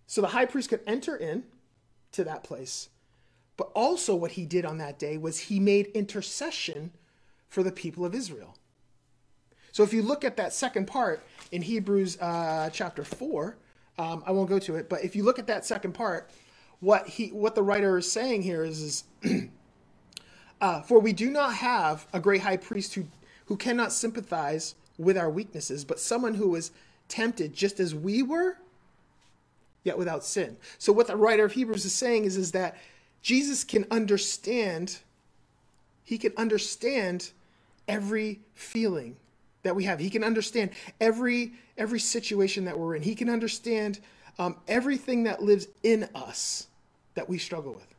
So 0.06 0.20
the 0.20 0.28
high 0.28 0.46
priest 0.46 0.68
could 0.68 0.80
enter 0.86 1.16
in 1.16 1.44
to 2.12 2.24
that 2.24 2.44
place 2.44 2.88
but 3.56 3.70
also, 3.74 4.14
what 4.14 4.32
he 4.32 4.44
did 4.44 4.64
on 4.64 4.78
that 4.78 4.98
day 4.98 5.16
was 5.16 5.38
he 5.38 5.58
made 5.58 5.86
intercession 5.88 6.92
for 7.48 7.62
the 7.62 7.72
people 7.72 8.04
of 8.04 8.14
Israel. 8.14 8.56
So, 9.72 9.82
if 9.82 9.92
you 9.92 10.02
look 10.02 10.24
at 10.24 10.36
that 10.36 10.52
second 10.52 10.86
part 10.86 11.24
in 11.52 11.62
Hebrews 11.62 12.18
uh, 12.20 12.70
chapter 12.72 13.02
4, 13.02 13.56
um, 13.98 14.22
I 14.26 14.32
won't 14.32 14.48
go 14.48 14.58
to 14.58 14.76
it, 14.76 14.88
but 14.88 15.04
if 15.04 15.16
you 15.16 15.22
look 15.22 15.38
at 15.38 15.46
that 15.46 15.64
second 15.64 15.92
part, 15.92 16.30
what 16.80 17.08
he 17.08 17.28
what 17.28 17.54
the 17.54 17.62
writer 17.62 17.96
is 17.96 18.10
saying 18.10 18.42
here 18.42 18.62
is, 18.62 19.04
is 19.22 19.48
uh, 20.60 20.82
for 20.82 20.98
we 20.98 21.14
do 21.14 21.30
not 21.30 21.54
have 21.54 22.06
a 22.12 22.20
great 22.20 22.42
high 22.42 22.58
priest 22.58 22.94
who 22.94 23.06
who 23.46 23.56
cannot 23.56 23.92
sympathize 23.92 24.74
with 24.98 25.16
our 25.16 25.30
weaknesses, 25.30 25.84
but 25.84 25.98
someone 25.98 26.34
who 26.34 26.50
was 26.50 26.72
tempted 27.08 27.54
just 27.54 27.80
as 27.80 27.94
we 27.94 28.22
were, 28.22 28.58
yet 29.86 29.96
without 29.96 30.24
sin. 30.24 30.56
So 30.78 30.92
what 30.92 31.06
the 31.06 31.16
writer 31.16 31.44
of 31.44 31.52
Hebrews 31.52 31.84
is 31.84 31.94
saying 31.94 32.24
is, 32.24 32.36
is 32.36 32.52
that 32.52 32.76
Jesus 33.22 33.64
can 33.64 33.86
understand, 33.90 34.98
he 36.04 36.18
can 36.18 36.32
understand 36.36 37.30
every 37.88 38.40
feeling 38.54 39.16
that 39.62 39.74
we 39.74 39.84
have. 39.84 39.98
He 39.98 40.10
can 40.10 40.24
understand 40.24 40.70
every 41.00 41.52
every 41.78 42.00
situation 42.00 42.64
that 42.64 42.78
we're 42.78 42.96
in. 42.96 43.02
He 43.02 43.14
can 43.14 43.28
understand 43.28 44.00
um, 44.38 44.56
everything 44.66 45.24
that 45.24 45.42
lives 45.42 45.66
in 45.82 46.08
us 46.14 46.66
that 47.14 47.28
we 47.28 47.38
struggle 47.38 47.72
with. 47.72 47.94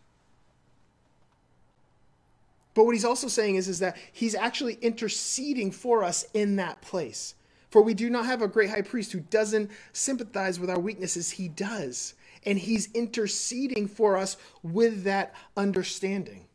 But 2.74 2.86
what 2.86 2.94
he's 2.94 3.06
also 3.06 3.28
saying 3.28 3.56
is, 3.56 3.68
is 3.68 3.80
that 3.80 3.98
he's 4.12 4.36
actually 4.36 4.76
interceding 4.82 5.72
for 5.72 6.04
us 6.04 6.26
in 6.34 6.58
that 6.58 6.82
place. 6.82 7.34
For 7.70 7.82
we 7.82 7.94
do 7.94 8.10
not 8.10 8.26
have 8.26 8.42
a 8.42 8.48
great 8.48 8.70
high 8.70 8.82
priest 8.82 9.12
who 9.12 9.20
doesn't 9.20 9.72
sympathize 9.94 10.60
with 10.60 10.70
our 10.70 10.80
weaknesses. 10.80 11.32
He 11.32 11.48
does 11.48 12.14
and 12.48 12.58
he's 12.58 12.90
interceding 12.94 13.88
for 13.88 14.16
us 14.16 14.38
with 14.64 15.04
that 15.04 15.34
understanding. 15.58 16.46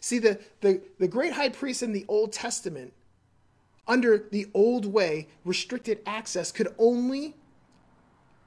See, 0.00 0.18
the, 0.18 0.40
the, 0.60 0.82
the 0.98 1.06
great 1.06 1.32
high 1.32 1.50
priest 1.50 1.82
in 1.82 1.92
the 1.92 2.04
Old 2.08 2.32
Testament, 2.32 2.92
under 3.86 4.18
the 4.18 4.48
old 4.54 4.86
way, 4.86 5.28
restricted 5.44 6.00
access, 6.04 6.50
could 6.50 6.74
only, 6.78 7.36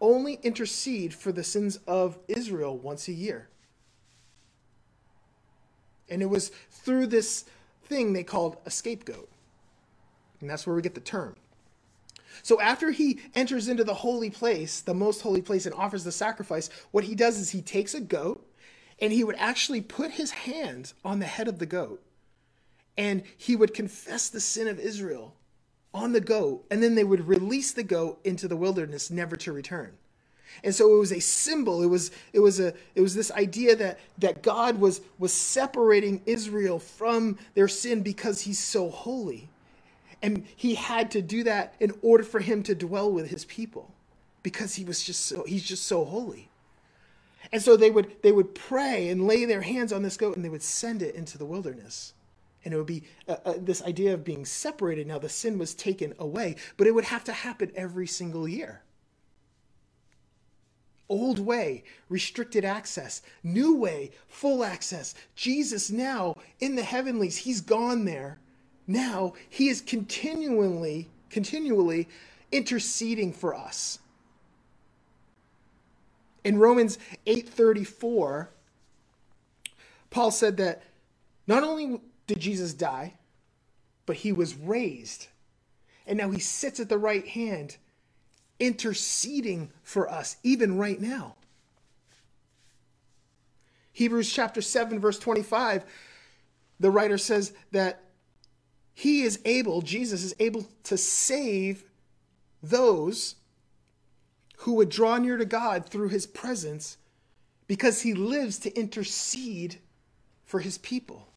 only 0.01 0.39
intercede 0.43 1.13
for 1.13 1.31
the 1.31 1.43
sins 1.43 1.79
of 1.87 2.19
Israel 2.27 2.77
once 2.77 3.07
a 3.07 3.13
year. 3.13 3.47
And 6.09 6.21
it 6.21 6.27
was 6.27 6.51
through 6.69 7.07
this 7.07 7.45
thing 7.85 8.11
they 8.11 8.23
called 8.23 8.57
a 8.65 8.69
scapegoat. 8.69 9.29
And 10.41 10.49
that's 10.49 10.65
where 10.67 10.75
we 10.75 10.81
get 10.81 10.95
the 10.95 11.01
term. 11.01 11.35
So 12.43 12.61
after 12.61 12.91
he 12.91 13.19
enters 13.33 13.67
into 13.67 13.83
the 13.83 13.93
holy 13.93 14.29
place, 14.29 14.81
the 14.81 14.93
most 14.93 15.21
holy 15.21 15.41
place, 15.41 15.65
and 15.65 15.73
offers 15.73 16.03
the 16.03 16.11
sacrifice, 16.11 16.69
what 16.91 17.03
he 17.03 17.15
does 17.15 17.39
is 17.39 17.49
he 17.49 17.61
takes 17.61 17.93
a 17.93 18.01
goat 18.01 18.45
and 18.99 19.11
he 19.11 19.23
would 19.23 19.35
actually 19.37 19.81
put 19.81 20.11
his 20.11 20.31
hand 20.31 20.93
on 21.03 21.19
the 21.19 21.25
head 21.25 21.47
of 21.47 21.59
the 21.59 21.65
goat 21.65 22.01
and 22.97 23.23
he 23.37 23.55
would 23.55 23.73
confess 23.73 24.29
the 24.29 24.39
sin 24.39 24.67
of 24.67 24.79
Israel 24.79 25.35
on 25.93 26.11
the 26.11 26.21
goat, 26.21 26.65
and 26.69 26.81
then 26.81 26.95
they 26.95 27.03
would 27.03 27.27
release 27.27 27.71
the 27.71 27.83
goat 27.83 28.19
into 28.23 28.47
the 28.47 28.57
wilderness, 28.57 29.09
never 29.09 29.35
to 29.37 29.51
return. 29.51 29.93
And 30.63 30.73
so 30.73 30.93
it 30.93 30.97
was 30.97 31.11
a 31.11 31.19
symbol. 31.19 31.83
It 31.83 31.87
was 31.87 32.09
it 32.33 32.39
was 32.39 32.59
a 32.59 32.73
it 32.95 33.01
was 33.01 33.13
this 33.13 33.31
idea 33.31 33.75
that 33.75 33.99
that 34.17 34.41
God 34.41 34.79
was 34.79 35.01
was 35.19 35.33
separating 35.33 36.21
Israel 36.25 36.79
from 36.79 37.37
their 37.53 37.67
sin 37.67 38.01
because 38.01 38.41
he's 38.41 38.59
so 38.59 38.89
holy. 38.89 39.49
And 40.21 40.45
he 40.55 40.75
had 40.75 41.11
to 41.11 41.21
do 41.21 41.43
that 41.43 41.75
in 41.79 41.93
order 42.01 42.23
for 42.23 42.39
him 42.39 42.63
to 42.63 42.75
dwell 42.75 43.11
with 43.11 43.29
his 43.29 43.45
people 43.45 43.93
because 44.43 44.75
he 44.75 44.83
was 44.83 45.03
just 45.03 45.25
so 45.25 45.43
he's 45.43 45.63
just 45.63 45.85
so 45.85 46.05
holy. 46.05 46.49
And 47.51 47.61
so 47.61 47.77
they 47.77 47.91
would 47.91 48.21
they 48.23 48.31
would 48.31 48.55
pray 48.55 49.09
and 49.09 49.27
lay 49.27 49.45
their 49.45 49.61
hands 49.61 49.93
on 49.93 50.03
this 50.03 50.17
goat 50.17 50.35
and 50.35 50.43
they 50.43 50.49
would 50.49 50.63
send 50.63 51.01
it 51.01 51.15
into 51.15 51.37
the 51.37 51.45
wilderness. 51.45 52.13
And 52.65 52.73
it 52.73 52.77
would 52.77 52.87
be 52.87 53.03
uh, 53.27 53.37
uh, 53.45 53.53
this 53.57 53.81
idea 53.83 54.13
of 54.13 54.25
being 54.25 54.43
separated. 54.43 55.07
Now 55.07 55.19
the 55.19 55.29
sin 55.29 55.57
was 55.57 55.73
taken 55.73 56.13
away, 56.19 56.55
but 56.75 56.87
it 56.87 56.95
would 56.95 57.05
have 57.05 57.23
to 57.25 57.31
happen 57.31 57.71
every 57.75 58.07
single 58.07 58.47
year. 58.47 58.81
Old 61.09 61.39
way, 61.39 61.83
restricted 62.09 62.65
access. 62.65 63.21
New 63.41 63.75
way, 63.75 64.11
full 64.27 64.63
access. 64.63 65.15
Jesus 65.35 65.89
now 65.89 66.35
in 66.59 66.75
the 66.75 66.83
heavenlies, 66.83 67.37
he's 67.37 67.61
gone 67.61 68.03
there. 68.03 68.39
Now 68.87 69.33
he 69.49 69.67
is 69.67 69.81
continually, 69.81 71.09
continually 71.29 72.07
interceding 72.51 73.33
for 73.33 73.53
us. 73.53 73.99
In 76.43 76.57
Romans 76.57 76.97
8:34, 77.25 78.47
Paul 80.09 80.31
said 80.31 80.55
that 80.57 80.83
not 81.45 81.63
only 81.63 81.99
did 82.25 82.39
Jesus 82.39 82.73
die, 82.73 83.13
but 84.05 84.15
he 84.17 84.31
was 84.31 84.55
raised. 84.55 85.27
And 86.07 86.17
now 86.17 86.31
he 86.31 86.39
sits 86.39 86.79
at 86.79 86.87
the 86.87 86.97
right 86.97 87.27
hand 87.27 87.75
interceding 88.59 89.71
for 89.83 90.09
us, 90.09 90.37
even 90.41 90.77
right 90.77 90.99
now. 90.99 91.35
Hebrews 93.91 94.31
chapter 94.31 94.61
7, 94.61 94.99
verse 94.99 95.19
25, 95.19 95.83
the 96.79 96.91
writer 96.91 97.17
says 97.17 97.53
that 97.71 98.03
he 98.97 99.21
is 99.21 99.39
able, 99.45 99.83
Jesus 99.83 100.23
is 100.23 100.33
able 100.39 100.65
to 100.85 100.97
save 100.97 101.83
those 102.63 103.35
who 104.57 104.73
would 104.73 104.89
draw 104.89 105.19
near 105.19 105.37
to 105.37 105.45
God 105.45 105.85
through 105.85 106.09
his 106.09 106.25
presence 106.25 106.97
because 107.67 108.01
he 108.01 108.15
lives 108.15 108.57
to 108.57 108.75
intercede 108.75 109.77
for 110.45 110.61
his 110.61 110.79
people. 110.79 111.27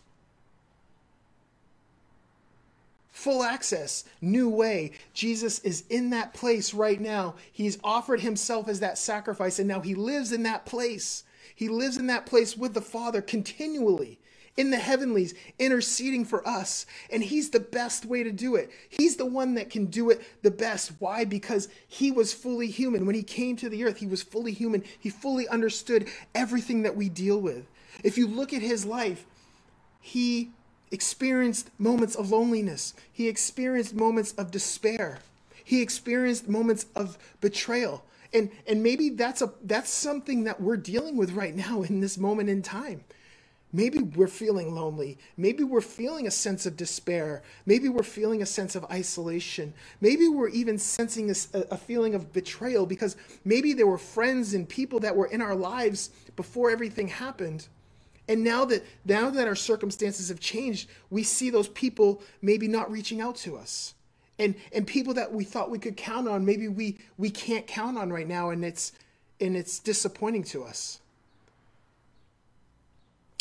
full 3.13 3.43
access, 3.43 4.05
new 4.23 4.49
way. 4.49 4.93
Jesus 5.13 5.59
is 5.59 5.85
in 5.91 6.09
that 6.09 6.33
place 6.33 6.73
right 6.73 6.99
now. 6.99 7.35
He's 7.53 7.79
offered 7.85 8.23
himself 8.23 8.67
as 8.69 8.81
that 8.81 8.97
sacrifice, 8.97 9.59
and 9.59 9.69
now 9.69 9.81
he 9.81 9.95
lives 9.95 10.33
in 10.33 10.45
that 10.45 10.65
place. 10.65 11.25
He 11.55 11.69
lives 11.69 11.99
in 11.99 12.07
that 12.07 12.25
place 12.25 12.57
with 12.57 12.73
the 12.73 12.81
Father 12.81 13.21
continually 13.21 14.19
in 14.61 14.71
the 14.71 14.77
heavenlies, 14.77 15.33
interceding 15.59 16.23
for 16.23 16.47
us. 16.47 16.85
And 17.11 17.25
he's 17.25 17.49
the 17.49 17.61
best 17.61 18.05
way 18.05 18.23
to 18.23 18.31
do 18.31 18.57
it. 18.57 18.71
He's 18.91 19.17
the 19.17 19.25
one 19.25 19.55
that 19.55 19.71
can 19.71 19.87
do 19.87 20.11
it 20.11 20.21
the 20.43 20.51
best. 20.51 20.93
Why? 20.99 21.25
Because 21.25 21.71
he 21.89 22.11
was 22.13 22.35
fully 22.35 22.67
human. 22.67 23.07
When 23.07 23.15
he 23.15 23.23
came 23.23 23.57
to 23.57 23.71
the 23.71 23.83
earth, 23.85 23.97
he 23.97 24.07
was 24.07 24.23
fully 24.23 24.53
human. 24.53 24.85
He 24.99 25.09
fully 25.09 25.49
understood 25.49 26.09
everything 26.35 26.83
that 26.83 26.95
we 26.95 27.09
deal 27.09 27.41
with. 27.41 27.67
If 28.05 28.19
you 28.19 28.29
look 28.29 28.53
at 28.53 28.61
his 28.61 28.85
life, 28.85 29.25
he 29.99 30.51
experienced 30.91 31.71
moments 31.79 32.15
of 32.15 32.31
loneliness. 32.31 32.93
He 33.11 33.29
experienced 33.29 33.95
moments 33.95 34.33
of 34.33 34.51
despair. 34.51 35.21
He 35.65 35.81
experienced 35.81 36.51
moments 36.51 36.85
of 36.95 37.17
betrayal. 37.41 38.05
And, 38.35 38.51
and 38.69 38.83
maybe 38.83 39.09
that's 39.09 39.41
a 39.41 39.55
that's 39.65 39.91
something 39.91 40.45
that 40.45 40.61
we're 40.61 40.77
dealing 40.77 41.17
with 41.17 41.33
right 41.33 41.57
now 41.57 41.81
in 41.81 42.01
this 42.01 42.19
moment 42.19 42.51
in 42.51 42.61
time. 42.61 43.05
Maybe 43.73 44.01
we're 44.01 44.27
feeling 44.27 44.75
lonely. 44.75 45.19
Maybe 45.37 45.63
we're 45.63 45.81
feeling 45.81 46.27
a 46.27 46.31
sense 46.31 46.67
of 46.67 46.77
despair. 46.77 47.43
Maybe 47.67 47.89
we're 47.89 48.03
feeling 48.03 48.43
a 48.43 48.47
sense 48.47 48.75
of 48.75 48.85
isolation. 48.87 49.73
Maybe 50.01 50.29
we're 50.29 50.49
even 50.49 50.77
sensing 50.79 51.31
a, 51.31 51.35
a, 51.71 51.77
feeling 51.77 52.15
of 52.15 52.33
betrayal 52.33 52.85
because 52.85 53.17
maybe 53.45 53.73
there 53.73 53.87
were 53.87 53.99
friends 53.99 54.55
and 54.55 54.69
people 54.69 54.99
that 55.01 55.15
were 55.15 55.27
in 55.27 55.41
our 55.41 55.55
lives 55.55 56.11
before 56.35 56.71
everything 56.71 57.07
happened 57.07 57.69
and 58.31 58.45
now 58.45 58.65
that 58.67 58.87
now 59.05 59.29
that 59.29 59.49
our 59.49 59.57
circumstances 59.57 60.29
have 60.29 60.39
changed, 60.39 60.89
we 61.11 61.25
see 61.25 61.51
those 61.51 61.67
people 61.67 62.23
maybe 62.41 62.69
not 62.69 62.89
reaching 62.89 63.21
out 63.21 63.35
to 63.39 63.57
us. 63.57 63.95
And 64.39 64.55
and 64.73 64.87
people 64.87 65.15
that 65.15 65.35
we 65.35 65.43
thought 65.43 65.69
we 65.69 65.81
could 65.81 65.97
count 65.97 66.29
on, 66.29 66.45
maybe 66.45 66.69
we 66.69 66.99
we 67.19 67.29
can't 67.29 67.67
count 67.67 67.99
on 67.99 68.13
right 68.13 68.29
now 68.29 68.51
and 68.51 68.65
it's 68.65 68.93
and 69.41 69.57
it's 69.57 69.81
disappointing 69.81 70.45
to 70.45 70.63
us. 70.63 71.01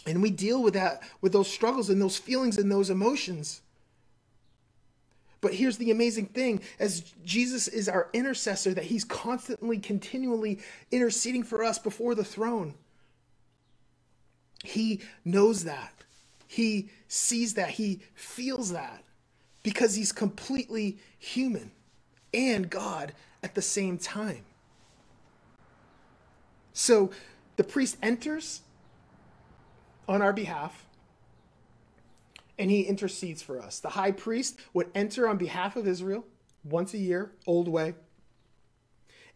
And 0.05 0.21
we 0.21 0.29
deal 0.29 0.61
with 0.63 0.73
that 0.75 1.03
with 1.21 1.33
those 1.33 1.51
struggles 1.51 1.89
and 1.89 2.01
those 2.01 2.17
feelings 2.17 2.57
and 2.57 2.71
those 2.71 2.89
emotions. 2.89 3.61
But 5.41 5.53
here's 5.53 5.77
the 5.77 5.91
amazing 5.91 6.27
thing 6.27 6.61
as 6.79 7.01
Jesus 7.23 7.67
is 7.67 7.87
our 7.87 8.09
intercessor, 8.13 8.73
that 8.73 8.85
he's 8.85 9.05
constantly, 9.05 9.77
continually 9.77 10.59
interceding 10.91 11.43
for 11.43 11.63
us 11.63 11.79
before 11.79 12.15
the 12.15 12.23
throne. 12.23 12.73
He 14.63 15.01
knows 15.23 15.63
that. 15.63 15.93
He 16.47 16.89
sees 17.07 17.53
that. 17.53 17.71
He 17.71 18.01
feels 18.15 18.71
that 18.71 19.03
because 19.63 19.95
he's 19.95 20.11
completely 20.11 20.97
human 21.17 21.71
and 22.33 22.69
God 22.69 23.13
at 23.43 23.55
the 23.55 23.61
same 23.61 23.97
time. 23.97 24.43
So 26.73 27.11
the 27.55 27.63
priest 27.63 27.97
enters 28.01 28.61
on 30.09 30.21
our 30.21 30.33
behalf 30.33 30.85
and 32.57 32.69
he 32.69 32.81
intercedes 32.81 33.41
for 33.41 33.61
us. 33.61 33.79
The 33.79 33.89
high 33.89 34.11
priest 34.11 34.59
would 34.73 34.89
enter 34.93 35.27
on 35.27 35.37
behalf 35.37 35.77
of 35.77 35.87
Israel 35.87 36.25
once 36.65 36.93
a 36.93 36.97
year, 36.97 37.31
old 37.47 37.69
way, 37.69 37.93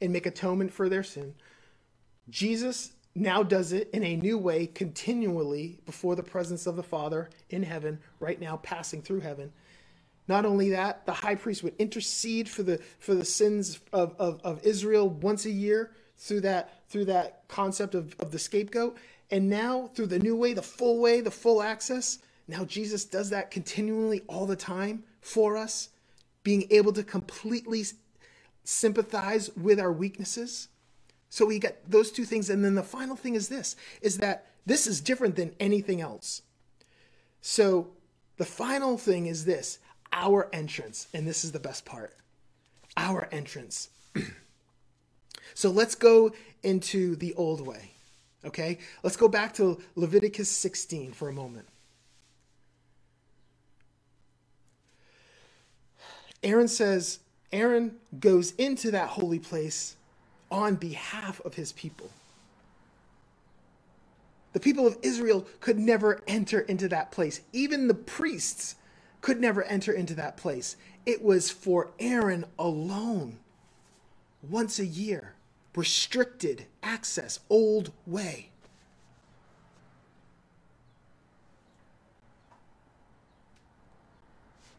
and 0.02 0.12
make 0.12 0.26
atonement 0.26 0.74
for 0.74 0.90
their 0.90 1.04
sin. 1.04 1.36
Jesus 2.30 2.92
now 3.16 3.44
does 3.44 3.72
it 3.72 3.90
in 3.94 4.04
a 4.04 4.18
new 4.18 4.38
way 4.38 4.68
continually 4.68 5.80
before 5.86 6.16
the 6.16 6.24
presence 6.24 6.68
of 6.68 6.76
the 6.76 6.84
Father 6.84 7.30
in 7.50 7.64
heaven, 7.64 8.00
right 8.20 8.42
now 8.42 8.58
passing 8.58 9.02
through 9.02 9.22
heaven. 9.22 9.54
Not 10.28 10.46
only 10.46 10.72
that, 10.72 11.06
the 11.06 11.14
high 11.14 11.36
priest 11.36 11.64
would 11.64 11.76
intercede 11.78 12.50
for 12.50 12.64
the 12.64 12.80
for 13.00 13.14
the 13.14 13.26
sins 13.26 13.80
of, 13.92 14.16
of, 14.20 14.42
of 14.44 14.66
Israel 14.66 15.10
once 15.10 15.46
a 15.46 15.52
year 15.52 15.92
through 16.18 16.42
that 16.42 16.82
through 16.90 17.06
that 17.06 17.44
concept 17.48 17.94
of, 17.96 18.16
of 18.20 18.32
the 18.32 18.40
scapegoat. 18.40 18.98
And 19.34 19.50
now 19.50 19.90
through 19.94 20.08
the 20.08 20.20
new 20.20 20.38
way, 20.38 20.54
the 20.54 20.62
full 20.62 21.00
way, 21.00 21.20
the 21.20 21.32
full 21.32 21.62
access, 21.62 22.20
now 22.48 22.64
Jesus 22.64 23.04
does 23.04 23.32
that 23.32 23.52
continually 23.52 24.22
all 24.28 24.46
the 24.46 24.56
time 24.56 25.04
for 25.20 25.58
us, 25.58 25.90
being 26.44 26.68
able 26.70 26.94
to 26.94 27.04
completely 27.04 27.84
sympathize 28.64 29.50
with 29.58 29.80
our 29.80 29.92
weaknesses 29.92 30.70
so 31.34 31.48
we 31.48 31.58
got 31.58 31.74
those 31.88 32.12
two 32.12 32.26
things. 32.26 32.52
And 32.52 32.64
then 32.64 32.76
the 32.76 32.84
final 32.84 33.16
thing 33.16 33.34
is 33.34 33.50
this 33.50 33.76
is 34.04 34.20
that 34.20 34.52
this 34.68 34.86
is 34.86 35.02
different 35.02 35.36
than 35.36 35.56
anything 35.60 36.00
else. 36.00 36.44
So 37.42 37.88
the 38.38 38.46
final 38.46 39.00
thing 39.00 39.26
is 39.26 39.44
this 39.44 39.80
our 40.12 40.48
entrance. 40.54 41.08
And 41.12 41.28
this 41.28 41.44
is 41.44 41.52
the 41.52 41.60
best 41.60 41.86
part 41.86 42.16
our 42.98 43.28
entrance. 43.32 43.90
so 45.56 45.72
let's 45.72 45.96
go 45.96 46.34
into 46.62 47.16
the 47.16 47.34
old 47.34 47.66
way. 47.66 47.93
Okay? 48.46 48.80
Let's 49.04 49.18
go 49.18 49.28
back 49.28 49.54
to 49.56 49.80
Leviticus 49.96 50.50
16 50.50 51.14
for 51.14 51.30
a 51.30 51.34
moment. 51.34 51.68
Aaron 56.44 56.68
says, 56.68 57.20
Aaron 57.52 57.96
goes 58.20 58.52
into 58.56 58.92
that 58.92 59.10
holy 59.10 59.40
place 59.40 59.96
on 60.52 60.76
behalf 60.76 61.40
of 61.42 61.54
his 61.54 61.72
people. 61.72 62.10
The 64.52 64.60
people 64.60 64.86
of 64.86 64.98
Israel 65.02 65.48
could 65.62 65.80
never 65.80 66.22
enter 66.28 66.60
into 66.60 66.88
that 66.90 67.12
place. 67.12 67.42
Even 67.54 67.88
the 67.88 67.94
priests 67.94 68.76
could 69.22 69.40
never 69.40 69.64
enter 69.64 69.92
into 69.92 70.14
that 70.16 70.38
place. 70.38 70.76
It 71.06 71.24
was 71.24 71.50
for 71.50 71.92
Aaron 72.00 72.46
alone, 72.60 73.40
once 74.48 74.80
a 74.80 74.86
year, 74.86 75.34
restricted 75.76 76.66
access, 76.82 77.40
old 77.50 77.92
way. 78.06 78.50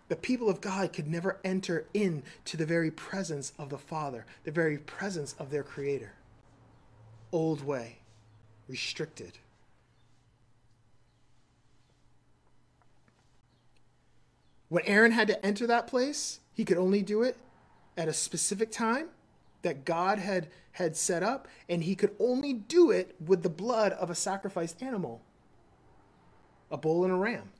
The 0.08 0.16
people 0.16 0.48
of 0.48 0.60
God 0.60 0.92
could 0.92 1.08
never 1.08 1.38
enter 1.44 1.86
into 1.94 2.56
the 2.56 2.66
very 2.66 2.90
presence 2.90 3.52
of 3.58 3.70
the 3.70 3.78
Father, 3.78 4.26
the 4.44 4.52
very 4.52 4.78
presence 4.78 5.34
of 5.38 5.50
their 5.50 5.62
Creator. 5.62 6.12
Old 7.32 7.64
way, 7.64 7.98
restricted. 8.68 9.38
When 14.68 14.84
Aaron 14.86 15.12
had 15.12 15.28
to 15.28 15.44
enter 15.44 15.66
that 15.66 15.86
place, 15.86 16.40
he 16.52 16.64
could 16.64 16.78
only 16.78 17.02
do 17.02 17.22
it 17.22 17.36
at 17.96 18.08
a 18.08 18.12
specific 18.12 18.70
time 18.70 19.08
that 19.64 19.84
God 19.84 20.18
had 20.20 20.48
had 20.72 20.96
set 20.96 21.22
up, 21.22 21.46
and 21.68 21.84
he 21.84 21.94
could 21.94 22.14
only 22.18 22.52
do 22.52 22.90
it 22.90 23.14
with 23.24 23.42
the 23.42 23.48
blood 23.48 23.92
of 23.92 24.10
a 24.10 24.14
sacrificed 24.14 24.82
animal, 24.82 25.20
a 26.70 26.76
bull 26.76 27.04
and 27.04 27.12
a 27.12 27.16
ram. 27.16 27.50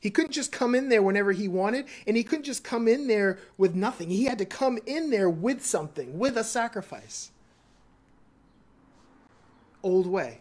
He 0.00 0.10
couldn't 0.10 0.32
just 0.32 0.50
come 0.50 0.74
in 0.74 0.88
there 0.88 1.02
whenever 1.02 1.32
he 1.32 1.48
wanted, 1.48 1.84
and 2.06 2.16
he 2.16 2.24
couldn't 2.24 2.46
just 2.46 2.64
come 2.64 2.88
in 2.88 3.06
there 3.06 3.38
with 3.58 3.74
nothing. 3.74 4.08
He 4.08 4.24
had 4.24 4.38
to 4.38 4.46
come 4.46 4.78
in 4.86 5.10
there 5.10 5.28
with 5.28 5.64
something, 5.64 6.18
with 6.18 6.38
a 6.38 6.44
sacrifice. 6.44 7.30
Old 9.82 10.06
way, 10.06 10.40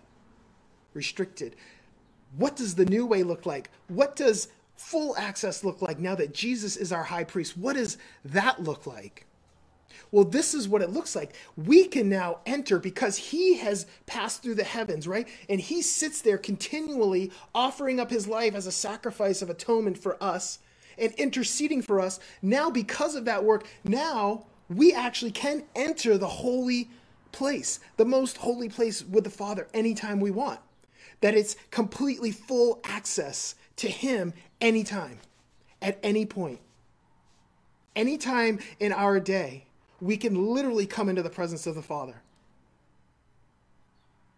restricted. 0.93 1.57
What 2.37 2.55
does 2.55 2.75
the 2.75 2.85
new 2.85 3.05
way 3.05 3.23
look 3.23 3.45
like? 3.45 3.69
What 3.89 4.15
does 4.15 4.47
full 4.77 5.17
access 5.17 5.65
look 5.65 5.81
like 5.81 5.99
now 5.99 6.15
that 6.15 6.33
Jesus 6.33 6.77
is 6.77 6.93
our 6.93 7.03
high 7.03 7.25
priest? 7.25 7.57
What 7.57 7.75
does 7.75 7.97
that 8.23 8.63
look 8.63 8.87
like? 8.87 9.25
Well, 10.11 10.23
this 10.23 10.53
is 10.53 10.67
what 10.67 10.81
it 10.81 10.91
looks 10.91 11.15
like. 11.15 11.33
We 11.55 11.85
can 11.85 12.09
now 12.09 12.39
enter 12.45 12.79
because 12.79 13.17
he 13.17 13.57
has 13.57 13.85
passed 14.05 14.41
through 14.41 14.55
the 14.55 14.63
heavens, 14.63 15.07
right? 15.07 15.27
And 15.47 15.59
he 15.59 15.81
sits 15.81 16.21
there 16.21 16.37
continually 16.37 17.31
offering 17.53 17.99
up 17.99 18.09
his 18.09 18.27
life 18.27 18.55
as 18.55 18.67
a 18.67 18.71
sacrifice 18.71 19.41
of 19.41 19.49
atonement 19.49 19.97
for 19.97 20.21
us 20.21 20.59
and 20.97 21.13
interceding 21.13 21.81
for 21.81 21.99
us. 21.99 22.19
Now, 22.41 22.69
because 22.69 23.15
of 23.15 23.25
that 23.25 23.43
work, 23.43 23.65
now 23.83 24.45
we 24.69 24.93
actually 24.93 25.31
can 25.31 25.63
enter 25.75 26.17
the 26.17 26.27
holy 26.27 26.89
place, 27.31 27.79
the 27.97 28.05
most 28.05 28.37
holy 28.37 28.69
place 28.69 29.03
with 29.03 29.23
the 29.23 29.29
Father 29.29 29.67
anytime 29.73 30.19
we 30.19 30.31
want. 30.31 30.59
That 31.21 31.35
it's 31.35 31.55
completely 31.71 32.31
full 32.31 32.79
access 32.83 33.55
to 33.77 33.89
him 33.89 34.33
anytime, 34.61 35.19
at 35.81 35.99
any 36.03 36.25
point. 36.25 36.59
Anytime 37.95 38.59
in 38.79 38.91
our 38.93 39.19
day 39.19 39.65
we 40.01 40.17
can 40.17 40.53
literally 40.53 40.85
come 40.85 41.09
into 41.09 41.21
the 41.21 41.29
presence 41.29 41.67
of 41.67 41.75
the 41.75 41.81
Father 41.81 42.21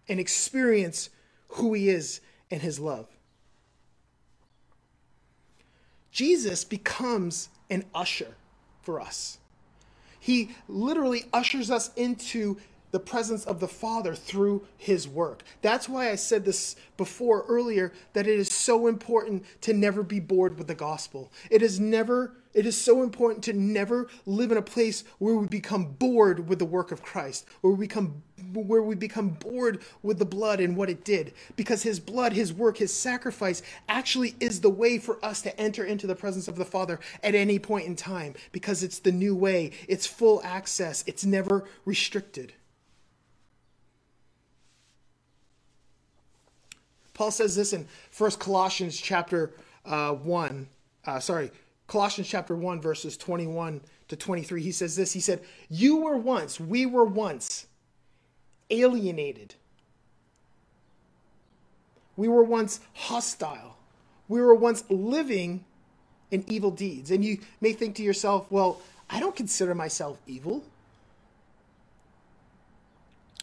and 0.08 0.19
experience 0.19 1.10
who 1.50 1.74
He 1.74 1.89
is 1.89 2.21
and 2.50 2.62
His 2.62 2.80
love. 2.80 3.08
Jesus 6.12 6.63
becomes 6.63 7.50
an 7.69 7.86
usher 7.95 8.36
for 8.82 9.00
us. 9.00 9.38
He 10.19 10.52
literally 10.67 11.26
ushers 11.34 11.71
us 11.71 11.91
into 11.95 12.58
the 12.92 13.00
presence 13.00 13.46
of 13.46 13.60
the 13.60 13.68
Father 13.68 14.14
through 14.14 14.66
his 14.78 15.08
work. 15.08 15.44
That's 15.62 15.90
why 15.90 16.12
I 16.12 16.16
said 16.16 16.46
this 16.46 16.76
before 16.98 17.46
earlier 17.48 17.94
that 18.14 18.28
it 18.28 18.38
is 18.38 18.52
so 18.52 18.88
important 18.88 19.44
to 19.62 19.74
never 19.74 20.04
be 20.04 20.20
bored 20.20 20.58
with 20.58 20.68
the 20.68 20.76
gospel. 20.76 21.32
It 21.50 21.62
is 21.62 21.80
never 21.80 22.34
it 22.54 22.66
is 22.66 22.80
so 22.80 23.02
important 23.02 23.46
to 23.46 23.54
never 23.54 24.10
live 24.26 24.52
in 24.52 24.58
a 24.58 24.62
place 24.62 25.06
where 25.20 25.36
we 25.36 25.48
become 25.48 25.94
bored 25.94 26.50
with 26.50 26.60
the 26.60 26.66
work 26.66 26.92
of 26.92 27.02
Christ, 27.02 27.46
where 27.62 27.74
we 27.74 27.88
become 27.88 28.24
where 28.54 28.82
we 28.82 28.96
become 28.96 29.30
bored 29.30 29.82
with 30.04 30.20
the 30.20 30.26
blood 30.26 30.60
and 30.60 30.76
what 30.76 30.90
it 30.90 31.06
did 31.06 31.34
because 31.56 31.84
his 31.84 32.00
blood, 32.00 32.34
his 32.34 32.52
work, 32.52 32.78
his 32.78 32.94
sacrifice 32.94 33.62
actually 33.88 34.36
is 34.40 34.60
the 34.60 34.70
way 34.70 34.98
for 34.98 35.24
us 35.24 35.42
to 35.44 35.60
enter 35.60 35.86
into 35.86 36.08
the 36.08 36.16
presence 36.16 36.48
of 36.48 36.58
the 36.58 36.66
Father 36.66 37.00
at 37.24 37.36
any 37.36 37.60
point 37.60 37.86
in 37.86 37.96
time 37.96 38.34
because 38.52 38.84
it's 38.84 39.00
the 39.00 39.12
new 39.12 39.36
way. 39.36 39.72
It's 39.88 40.06
full 40.06 40.42
access. 40.44 41.04
It's 41.08 41.24
never 41.24 41.66
restricted. 41.86 42.54
Paul 47.22 47.30
says 47.30 47.56
this 47.56 47.72
in 47.72 47.88
First 48.10 48.40
Colossians 48.40 49.00
chapter 49.00 49.54
uh, 49.86 50.14
1. 50.14 50.68
Uh, 51.06 51.20
sorry, 51.20 51.52
Colossians 51.86 52.28
chapter 52.28 52.56
1, 52.56 52.82
verses 52.82 53.16
21 53.16 53.80
to 54.08 54.16
23. 54.16 54.64
He 54.64 54.72
says 54.72 54.96
this 54.96 55.14
He 55.14 55.20
said, 55.20 55.40
You 55.70 55.98
were 55.98 56.18
once, 56.18 56.60
we 56.60 56.88
were 56.88 57.06
once 57.06 57.68
alienated. 58.72 59.54
We 62.18 62.28
were 62.28 62.44
once 62.44 62.80
hostile. 62.96 63.78
We 64.28 64.42
were 64.42 64.56
once 64.56 64.84
living 64.90 65.64
in 66.32 66.44
evil 66.48 66.72
deeds. 66.72 67.12
And 67.12 67.24
you 67.24 67.38
may 67.62 67.74
think 67.74 67.98
to 67.98 68.04
yourself, 68.04 68.48
well, 68.50 68.82
I 69.12 69.20
don't 69.20 69.36
consider 69.36 69.76
myself 69.76 70.20
evil. 70.26 70.64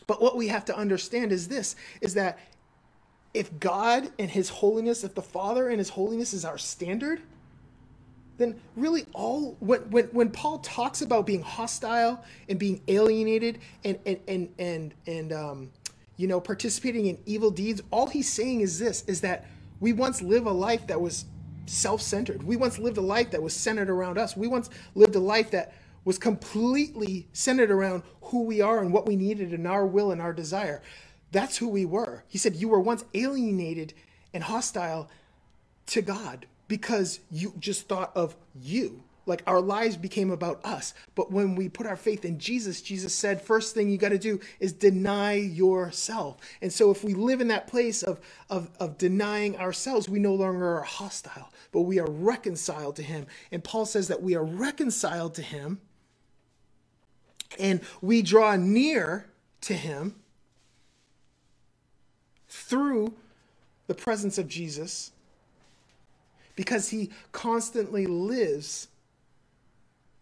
But 0.08 0.20
what 0.20 0.36
we 0.36 0.48
have 0.48 0.64
to 0.64 0.76
understand 0.76 1.30
is 1.30 1.46
this 1.46 1.76
is 2.00 2.14
that 2.14 2.40
if 3.34 3.58
God 3.60 4.10
and 4.18 4.30
His 4.30 4.48
holiness, 4.48 5.04
if 5.04 5.14
the 5.14 5.22
Father 5.22 5.68
and 5.68 5.78
His 5.78 5.90
holiness 5.90 6.32
is 6.32 6.44
our 6.44 6.58
standard, 6.58 7.22
then 8.38 8.58
really 8.76 9.04
all 9.12 9.56
when 9.60 9.80
when, 9.90 10.04
when 10.06 10.30
Paul 10.30 10.58
talks 10.60 11.02
about 11.02 11.26
being 11.26 11.42
hostile 11.42 12.24
and 12.48 12.58
being 12.58 12.80
alienated 12.88 13.58
and 13.84 13.98
and 14.06 14.18
and 14.28 14.48
and, 14.58 14.94
and 15.06 15.32
um, 15.32 15.70
you 16.16 16.26
know 16.26 16.40
participating 16.40 17.06
in 17.06 17.18
evil 17.26 17.50
deeds, 17.50 17.82
all 17.90 18.06
he's 18.06 18.32
saying 18.32 18.60
is 18.60 18.78
this: 18.78 19.04
is 19.06 19.20
that 19.22 19.46
we 19.80 19.92
once 19.92 20.22
lived 20.22 20.46
a 20.46 20.52
life 20.52 20.86
that 20.86 21.00
was 21.00 21.26
self-centered. 21.66 22.42
We 22.42 22.56
once 22.56 22.78
lived 22.78 22.96
a 22.96 23.02
life 23.02 23.30
that 23.32 23.42
was 23.42 23.54
centered 23.54 23.90
around 23.90 24.18
us. 24.18 24.36
We 24.36 24.48
once 24.48 24.70
lived 24.94 25.14
a 25.14 25.20
life 25.20 25.50
that 25.50 25.74
was 26.04 26.18
completely 26.18 27.28
centered 27.32 27.70
around 27.70 28.02
who 28.22 28.44
we 28.44 28.60
are 28.62 28.80
and 28.80 28.92
what 28.92 29.06
we 29.06 29.16
needed 29.16 29.52
and 29.52 29.66
our 29.66 29.86
will 29.86 30.10
and 30.12 30.22
our 30.22 30.32
desire. 30.32 30.80
That's 31.32 31.58
who 31.58 31.68
we 31.68 31.84
were. 31.84 32.24
He 32.28 32.38
said, 32.38 32.56
You 32.56 32.68
were 32.68 32.80
once 32.80 33.04
alienated 33.14 33.94
and 34.32 34.42
hostile 34.44 35.08
to 35.86 36.02
God 36.02 36.46
because 36.68 37.20
you 37.30 37.54
just 37.58 37.88
thought 37.88 38.12
of 38.14 38.36
you. 38.54 39.02
Like 39.26 39.42
our 39.46 39.60
lives 39.60 39.98
became 39.98 40.30
about 40.30 40.64
us. 40.64 40.94
But 41.14 41.30
when 41.30 41.54
we 41.54 41.68
put 41.68 41.86
our 41.86 41.96
faith 41.96 42.24
in 42.24 42.38
Jesus, 42.38 42.80
Jesus 42.80 43.14
said, 43.14 43.42
first 43.42 43.74
thing 43.74 43.90
you 43.90 43.98
got 43.98 44.08
to 44.08 44.18
do 44.18 44.40
is 44.58 44.72
deny 44.72 45.34
yourself. 45.34 46.38
And 46.62 46.72
so 46.72 46.90
if 46.90 47.04
we 47.04 47.12
live 47.12 47.42
in 47.42 47.48
that 47.48 47.66
place 47.66 48.02
of, 48.02 48.20
of, 48.48 48.70
of 48.80 48.96
denying 48.96 49.58
ourselves, 49.58 50.08
we 50.08 50.18
no 50.18 50.34
longer 50.34 50.78
are 50.78 50.82
hostile, 50.82 51.52
but 51.72 51.82
we 51.82 51.98
are 51.98 52.10
reconciled 52.10 52.96
to 52.96 53.02
Him. 53.02 53.26
And 53.52 53.62
Paul 53.62 53.84
says 53.84 54.08
that 54.08 54.22
we 54.22 54.34
are 54.34 54.44
reconciled 54.44 55.34
to 55.34 55.42
Him 55.42 55.78
and 57.58 57.80
we 58.00 58.22
draw 58.22 58.56
near 58.56 59.26
to 59.62 59.74
Him 59.74 60.14
through 62.48 63.14
the 63.86 63.94
presence 63.94 64.38
of 64.38 64.48
Jesus 64.48 65.12
because 66.56 66.88
he 66.88 67.10
constantly 67.32 68.06
lives 68.06 68.88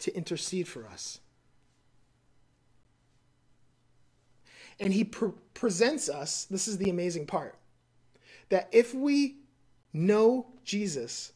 to 0.01 0.15
intercede 0.15 0.69
for 0.69 0.87
us. 0.87 1.21
And 4.79 4.93
he 4.93 5.05
pre- 5.05 5.33
presents 5.55 6.09
us, 6.09 6.45
this 6.45 6.69
is 6.69 6.77
the 6.77 6.91
amazing 6.91 7.27
part, 7.27 7.55
that 8.51 8.69
if 8.73 8.95
we 8.95 9.37
know 9.93 10.47
Jesus, 10.65 11.33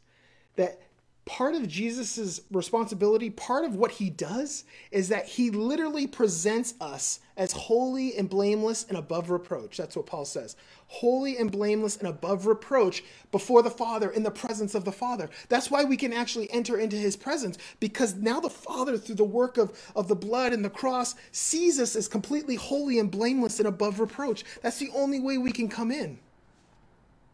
that 0.57 0.81
part 1.31 1.55
of 1.55 1.69
Jesus's 1.69 2.43
responsibility, 2.51 3.31
part 3.31 3.65
of 3.65 3.77
what 3.77 3.93
he 3.93 4.11
does, 4.11 4.65
is 4.91 5.11
that 5.11 5.27
he 5.27 5.49
literally 5.51 6.09
presents 6.09 6.75
us 6.81 7.21
as 7.37 7.53
holy 7.53 8.17
and 8.17 8.29
blameless 8.29 8.85
and 8.89 8.99
above 8.99 9.31
reproach. 9.31 9.77
That's 9.77 9.95
what 9.95 10.07
Paul 10.07 10.25
says. 10.25 10.57
Holy 10.89 11.37
and 11.37 11.49
blameless 11.49 11.99
and 11.99 12.09
above 12.09 12.47
reproach 12.47 13.05
before 13.31 13.63
the 13.63 13.71
Father, 13.71 14.11
in 14.11 14.25
the 14.25 14.31
presence 14.33 14.75
of 14.75 14.85
the 14.85 14.91
Father. 14.91 15.31
That's 15.49 15.71
why 15.71 15.85
we 15.85 15.97
can 15.97 16.13
actually 16.13 16.51
enter 16.51 16.77
into 16.77 16.97
his 16.97 17.15
presence, 17.15 17.59
because 17.79 18.17
now 18.17 18.41
the 18.41 18.51
Father, 18.51 18.99
through 18.99 19.15
the 19.15 19.23
work 19.23 19.57
of, 19.57 19.81
of 19.95 20.09
the 20.09 20.17
blood 20.17 20.53
and 20.53 20.65
the 20.65 20.69
cross, 20.69 21.15
sees 21.31 21.79
us 21.79 21.95
as 21.95 22.09
completely 22.09 22.57
holy 22.57 22.99
and 22.99 23.09
blameless 23.09 23.61
and 23.61 23.69
above 23.69 24.01
reproach. 24.01 24.45
That's 24.63 24.81
the 24.81 24.91
only 24.97 25.21
way 25.21 25.39
we 25.39 25.53
can 25.53 25.69
come 25.69 25.93
in. 25.93 26.19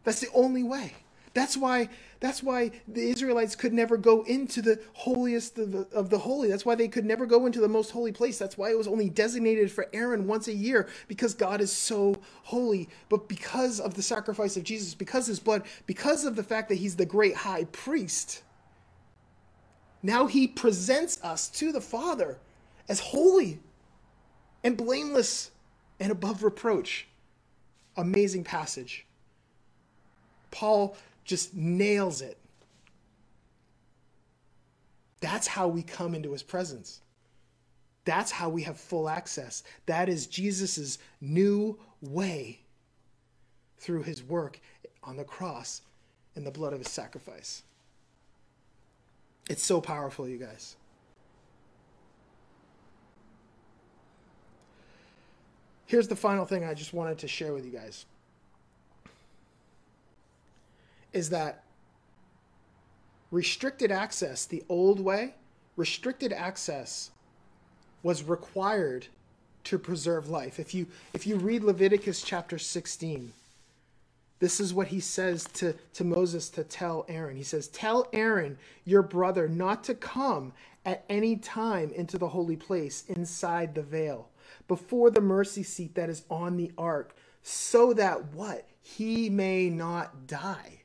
That's 0.03 0.19
the 0.19 0.29
only 0.35 0.61
way. 0.61 0.93
That's 1.37 1.55
why 1.55 1.89
that's 2.19 2.41
why 2.41 2.71
the 2.87 3.11
Israelites 3.11 3.55
could 3.55 3.71
never 3.71 3.95
go 3.95 4.23
into 4.23 4.59
the 4.59 4.79
holiest 4.93 5.59
of 5.59 5.71
the, 5.71 5.87
of 5.93 6.09
the 6.09 6.17
holy. 6.17 6.49
That's 6.49 6.65
why 6.65 6.73
they 6.73 6.87
could 6.87 7.05
never 7.05 7.27
go 7.27 7.45
into 7.45 7.59
the 7.59 7.67
most 7.67 7.91
holy 7.91 8.11
place. 8.11 8.39
That's 8.39 8.57
why 8.57 8.71
it 8.71 8.77
was 8.77 8.87
only 8.87 9.07
designated 9.07 9.71
for 9.71 9.87
Aaron 9.93 10.25
once 10.25 10.47
a 10.47 10.53
year 10.53 10.87
because 11.07 11.35
God 11.35 11.61
is 11.61 11.71
so 11.71 12.15
holy. 12.41 12.89
But 13.07 13.29
because 13.29 13.79
of 13.79 13.93
the 13.93 14.01
sacrifice 14.01 14.57
of 14.57 14.63
Jesus, 14.63 14.95
because 14.95 15.27
his 15.27 15.39
blood, 15.39 15.61
because 15.85 16.25
of 16.25 16.35
the 16.35 16.41
fact 16.41 16.69
that 16.69 16.79
he's 16.79 16.95
the 16.95 17.05
great 17.05 17.35
high 17.35 17.65
priest, 17.65 18.41
now 20.01 20.25
he 20.25 20.47
presents 20.47 21.23
us 21.23 21.49
to 21.49 21.71
the 21.71 21.81
Father 21.81 22.39
as 22.89 22.99
holy 22.99 23.59
and 24.63 24.75
blameless 24.75 25.51
and 25.99 26.11
above 26.11 26.41
reproach. 26.41 27.07
Amazing 27.95 28.43
passage. 28.43 29.05
Paul 30.49 30.97
just 31.27 31.55
nails 31.55 32.21
it. 32.21 32.37
That's 35.19 35.45
how 35.45 35.67
we 35.67 35.83
come 35.83 36.15
into 36.15 36.31
his 36.31 36.41
presence. 36.41 37.01
That's 38.05 38.31
how 38.31 38.49
we 38.49 38.63
have 38.63 38.79
full 38.79 39.09
access. 39.09 39.63
That 39.85 40.09
is 40.09 40.25
Jesus' 40.25 40.97
new 41.21 41.77
way 42.01 42.61
through 43.77 44.03
his 44.03 44.23
work 44.23 44.59
on 45.03 45.17
the 45.17 45.23
cross 45.23 45.81
and 46.35 46.45
the 46.45 46.51
blood 46.51 46.73
of 46.73 46.79
his 46.79 46.89
sacrifice. 46.89 47.63
It's 49.49 49.63
so 49.63 49.81
powerful, 49.81 50.27
you 50.27 50.37
guys. 50.37 50.75
here's 55.87 56.07
the 56.07 56.15
final 56.15 56.45
thing 56.45 56.63
I 56.63 56.73
just 56.73 56.93
wanted 56.93 57.17
to 57.19 57.27
share 57.27 57.53
with 57.53 57.65
you 57.65 57.71
guys 57.71 58.05
is 61.17 61.31
that 61.31 61.63
restricted 63.31 63.91
access, 63.91 64.45
the 64.45 64.63
old 64.69 64.99
way, 64.99 65.33
restricted 65.75 66.31
access 66.31 67.11
was 68.03 68.23
required 68.23 69.07
to 69.65 69.77
preserve 69.77 70.29
life. 70.29 70.59
If 70.59 70.73
you 70.73 70.87
if 71.13 71.27
you 71.27 71.35
read 71.35 71.63
Leviticus 71.63 72.21
chapter 72.21 72.57
16, 72.57 73.33
this 74.39 74.59
is 74.59 74.73
what 74.73 74.87
he 74.87 74.99
says 74.99 75.45
to, 75.55 75.73
to 75.95 76.03
Moses 76.03 76.49
to 76.51 76.63
tell 76.63 77.05
Aaron. 77.09 77.35
He 77.35 77.43
says, 77.43 77.67
Tell 77.67 78.07
Aaron, 78.13 78.57
your 78.85 79.01
brother, 79.01 79.47
not 79.49 79.83
to 79.85 79.95
come 79.95 80.53
at 80.85 81.03
any 81.09 81.35
time 81.35 81.91
into 81.91 82.17
the 82.17 82.29
holy 82.29 82.55
place 82.55 83.03
inside 83.09 83.73
the 83.73 83.81
veil, 83.81 84.29
before 84.67 85.09
the 85.09 85.21
mercy 85.21 85.63
seat 85.63 85.95
that 85.95 86.09
is 86.09 86.23
on 86.29 86.55
the 86.55 86.71
ark, 86.77 87.15
so 87.41 87.93
that 87.93 88.33
what? 88.33 88.67
He 88.81 89.29
may 89.29 89.69
not 89.69 90.27
die. 90.27 90.83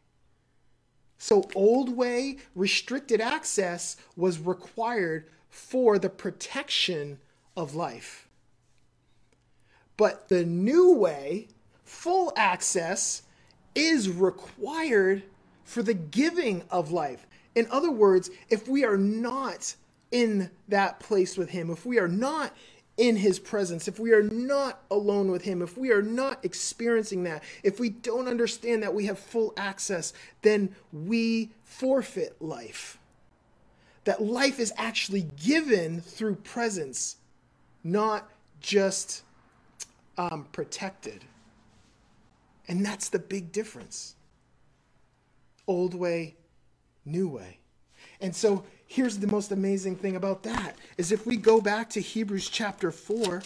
So, 1.22 1.48
old 1.54 1.96
way 1.96 2.38
restricted 2.56 3.20
access 3.20 3.96
was 4.16 4.40
required 4.40 5.26
for 5.50 5.96
the 5.96 6.10
protection 6.10 7.20
of 7.56 7.76
life. 7.76 8.26
But 9.96 10.28
the 10.28 10.44
new 10.44 10.92
way, 10.92 11.46
full 11.84 12.32
access, 12.34 13.22
is 13.72 14.08
required 14.08 15.22
for 15.62 15.84
the 15.84 15.94
giving 15.94 16.64
of 16.72 16.90
life. 16.90 17.24
In 17.54 17.68
other 17.70 17.92
words, 17.92 18.28
if 18.50 18.66
we 18.66 18.84
are 18.84 18.98
not 18.98 19.76
in 20.10 20.50
that 20.66 20.98
place 20.98 21.36
with 21.38 21.50
Him, 21.50 21.70
if 21.70 21.86
we 21.86 22.00
are 22.00 22.08
not 22.08 22.52
in 22.96 23.16
His 23.16 23.38
presence, 23.38 23.88
if 23.88 23.98
we 23.98 24.12
are 24.12 24.22
not 24.22 24.82
alone 24.90 25.30
with 25.30 25.42
Him, 25.42 25.62
if 25.62 25.76
we 25.76 25.90
are 25.92 26.02
not 26.02 26.44
experiencing 26.44 27.22
that, 27.24 27.42
if 27.62 27.80
we 27.80 27.88
don't 27.88 28.28
understand 28.28 28.82
that 28.82 28.94
we 28.94 29.06
have 29.06 29.18
full 29.18 29.54
access, 29.56 30.12
then 30.42 30.74
we 30.92 31.50
forfeit 31.64 32.36
life. 32.40 32.98
That 34.04 34.22
life 34.22 34.58
is 34.58 34.72
actually 34.76 35.30
given 35.42 36.00
through 36.00 36.36
presence, 36.36 37.16
not 37.82 38.28
just 38.60 39.22
um, 40.18 40.46
protected. 40.52 41.24
And 42.68 42.84
that's 42.84 43.08
the 43.08 43.18
big 43.18 43.52
difference. 43.52 44.16
Old 45.66 45.94
way, 45.94 46.36
new 47.04 47.28
way. 47.28 47.58
And 48.20 48.34
so 48.34 48.64
here's 48.92 49.18
the 49.18 49.26
most 49.26 49.52
amazing 49.52 49.96
thing 49.96 50.16
about 50.16 50.42
that 50.42 50.76
is 50.98 51.12
if 51.12 51.24
we 51.24 51.34
go 51.34 51.62
back 51.62 51.88
to 51.88 51.98
Hebrews 51.98 52.50
chapter 52.50 52.90
4, 52.90 53.42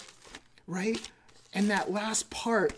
right? 0.67 1.09
And 1.55 1.71
that 1.71 1.93
last 1.93 2.29
part 2.31 2.73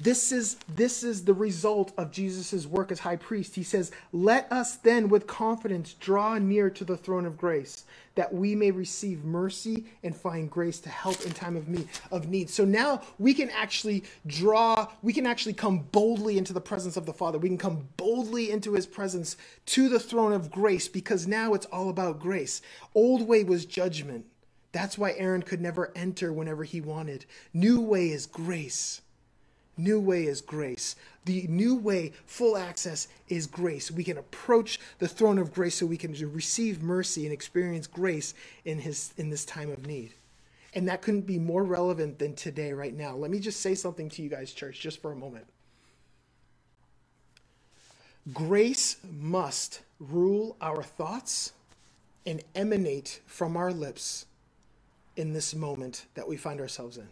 this 0.00 0.30
is 0.30 0.56
this 0.68 1.02
is 1.02 1.24
the 1.24 1.34
result 1.34 1.92
of 1.98 2.12
Jesus' 2.12 2.66
work 2.66 2.92
as 2.92 3.00
high 3.00 3.16
priest. 3.16 3.56
He 3.56 3.64
says, 3.64 3.90
"Let 4.12 4.50
us 4.52 4.76
then 4.76 5.08
with 5.08 5.26
confidence 5.26 5.94
draw 5.94 6.38
near 6.38 6.70
to 6.70 6.84
the 6.84 6.96
throne 6.96 7.26
of 7.26 7.36
grace, 7.36 7.84
that 8.14 8.32
we 8.32 8.54
may 8.54 8.70
receive 8.70 9.24
mercy 9.24 9.86
and 10.04 10.16
find 10.16 10.48
grace 10.48 10.78
to 10.80 10.88
help 10.88 11.26
in 11.26 11.32
time 11.32 11.56
of 11.56 11.66
of 12.12 12.28
need." 12.28 12.48
So 12.48 12.64
now 12.64 13.02
we 13.18 13.34
can 13.34 13.50
actually 13.50 14.04
draw, 14.26 14.86
we 15.02 15.12
can 15.12 15.26
actually 15.26 15.54
come 15.54 15.80
boldly 15.90 16.38
into 16.38 16.52
the 16.52 16.60
presence 16.60 16.96
of 16.96 17.04
the 17.04 17.12
Father. 17.12 17.38
We 17.38 17.48
can 17.48 17.58
come 17.58 17.88
boldly 17.96 18.52
into 18.52 18.74
his 18.74 18.86
presence 18.86 19.36
to 19.66 19.88
the 19.88 20.00
throne 20.00 20.32
of 20.32 20.50
grace 20.50 20.86
because 20.86 21.26
now 21.26 21.54
it's 21.54 21.66
all 21.66 21.88
about 21.88 22.20
grace. 22.20 22.62
Old 22.94 23.26
way 23.26 23.42
was 23.42 23.64
judgment. 23.66 24.26
That's 24.70 24.96
why 24.96 25.14
Aaron 25.14 25.42
could 25.42 25.60
never 25.60 25.90
enter 25.96 26.32
whenever 26.32 26.62
he 26.62 26.80
wanted. 26.80 27.24
New 27.52 27.80
way 27.80 28.10
is 28.10 28.26
grace. 28.26 29.00
New 29.78 30.00
way 30.00 30.24
is 30.24 30.40
grace. 30.40 30.96
The 31.24 31.46
new 31.48 31.76
way, 31.76 32.12
full 32.26 32.56
access, 32.56 33.06
is 33.28 33.46
grace. 33.46 33.90
We 33.92 34.02
can 34.02 34.18
approach 34.18 34.80
the 34.98 35.06
throne 35.06 35.38
of 35.38 35.54
grace 35.54 35.76
so 35.76 35.86
we 35.86 35.96
can 35.96 36.12
receive 36.32 36.82
mercy 36.82 37.24
and 37.24 37.32
experience 37.32 37.86
grace 37.86 38.34
in 38.64 38.80
his 38.80 39.14
in 39.16 39.30
this 39.30 39.44
time 39.44 39.70
of 39.70 39.86
need. 39.86 40.14
And 40.74 40.88
that 40.88 41.00
couldn't 41.00 41.26
be 41.26 41.38
more 41.38 41.62
relevant 41.62 42.18
than 42.18 42.34
today, 42.34 42.72
right 42.72 42.94
now. 42.94 43.14
Let 43.14 43.30
me 43.30 43.38
just 43.38 43.60
say 43.60 43.74
something 43.74 44.08
to 44.10 44.22
you 44.22 44.28
guys, 44.28 44.52
church, 44.52 44.80
just 44.80 45.00
for 45.00 45.12
a 45.12 45.16
moment. 45.16 45.46
Grace 48.32 48.96
must 49.10 49.80
rule 50.00 50.56
our 50.60 50.82
thoughts 50.82 51.52
and 52.26 52.42
emanate 52.54 53.20
from 53.26 53.56
our 53.56 53.72
lips 53.72 54.26
in 55.16 55.32
this 55.32 55.54
moment 55.54 56.04
that 56.14 56.28
we 56.28 56.36
find 56.36 56.60
ourselves 56.60 56.98
in 56.98 57.08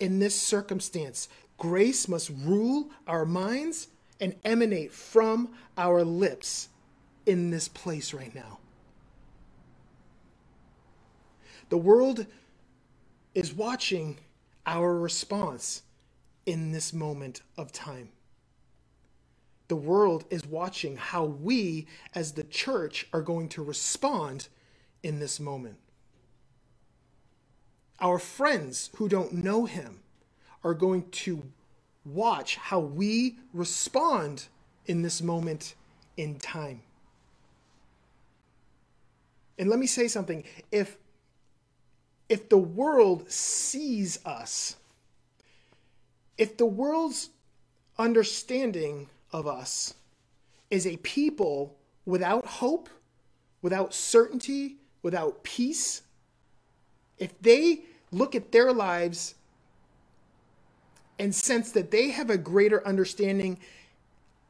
in 0.00 0.18
this 0.18 0.34
circumstance. 0.34 1.28
Grace 1.58 2.08
must 2.08 2.30
rule 2.42 2.90
our 3.06 3.24
minds 3.24 3.88
and 4.20 4.34
emanate 4.44 4.92
from 4.92 5.50
our 5.76 6.04
lips 6.04 6.68
in 7.26 7.50
this 7.50 7.68
place 7.68 8.12
right 8.12 8.34
now. 8.34 8.58
The 11.68 11.78
world 11.78 12.26
is 13.34 13.52
watching 13.52 14.18
our 14.66 14.96
response 14.98 15.82
in 16.46 16.72
this 16.72 16.92
moment 16.92 17.42
of 17.56 17.72
time. 17.72 18.10
The 19.68 19.76
world 19.76 20.24
is 20.30 20.44
watching 20.46 20.96
how 20.96 21.24
we, 21.24 21.86
as 22.14 22.32
the 22.32 22.44
church, 22.44 23.08
are 23.12 23.22
going 23.22 23.48
to 23.50 23.62
respond 23.62 24.48
in 25.02 25.18
this 25.20 25.40
moment. 25.40 25.78
Our 28.04 28.18
friends 28.18 28.90
who 28.96 29.08
don't 29.08 29.32
know 29.32 29.64
him 29.64 30.00
are 30.62 30.74
going 30.74 31.08
to 31.10 31.42
watch 32.04 32.56
how 32.56 32.78
we 32.78 33.38
respond 33.54 34.44
in 34.84 35.00
this 35.00 35.22
moment 35.22 35.74
in 36.18 36.38
time. 36.38 36.82
And 39.58 39.70
let 39.70 39.78
me 39.78 39.86
say 39.86 40.06
something. 40.06 40.44
If 40.70 40.98
if 42.28 42.50
the 42.50 42.58
world 42.58 43.30
sees 43.30 44.22
us, 44.26 44.76
if 46.36 46.58
the 46.58 46.66
world's 46.66 47.30
understanding 47.98 49.08
of 49.32 49.46
us 49.46 49.94
is 50.70 50.86
a 50.86 50.98
people 50.98 51.74
without 52.04 52.44
hope, 52.44 52.90
without 53.62 53.94
certainty, 53.94 54.76
without 55.02 55.42
peace, 55.42 56.02
if 57.18 57.40
they 57.40 57.80
look 58.14 58.34
at 58.34 58.52
their 58.52 58.72
lives 58.72 59.34
and 61.18 61.34
sense 61.34 61.72
that 61.72 61.90
they 61.90 62.10
have 62.10 62.30
a 62.30 62.38
greater 62.38 62.86
understanding 62.86 63.58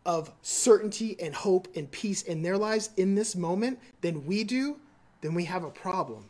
of 0.07 0.31
certainty 0.43 1.17
and 1.21 1.35
hope 1.35 1.69
and 1.77 1.91
peace 1.91 2.23
in 2.23 2.43
their 2.43 2.59
lives 2.59 2.91
in 2.97 3.15
this 3.15 3.35
moment 3.35 3.79
than 4.03 4.27
we 4.27 4.45
do, 4.45 4.77
then 5.21 5.35
we 5.35 5.45
have 5.45 5.65
a 5.65 5.71
problem. 5.71 6.27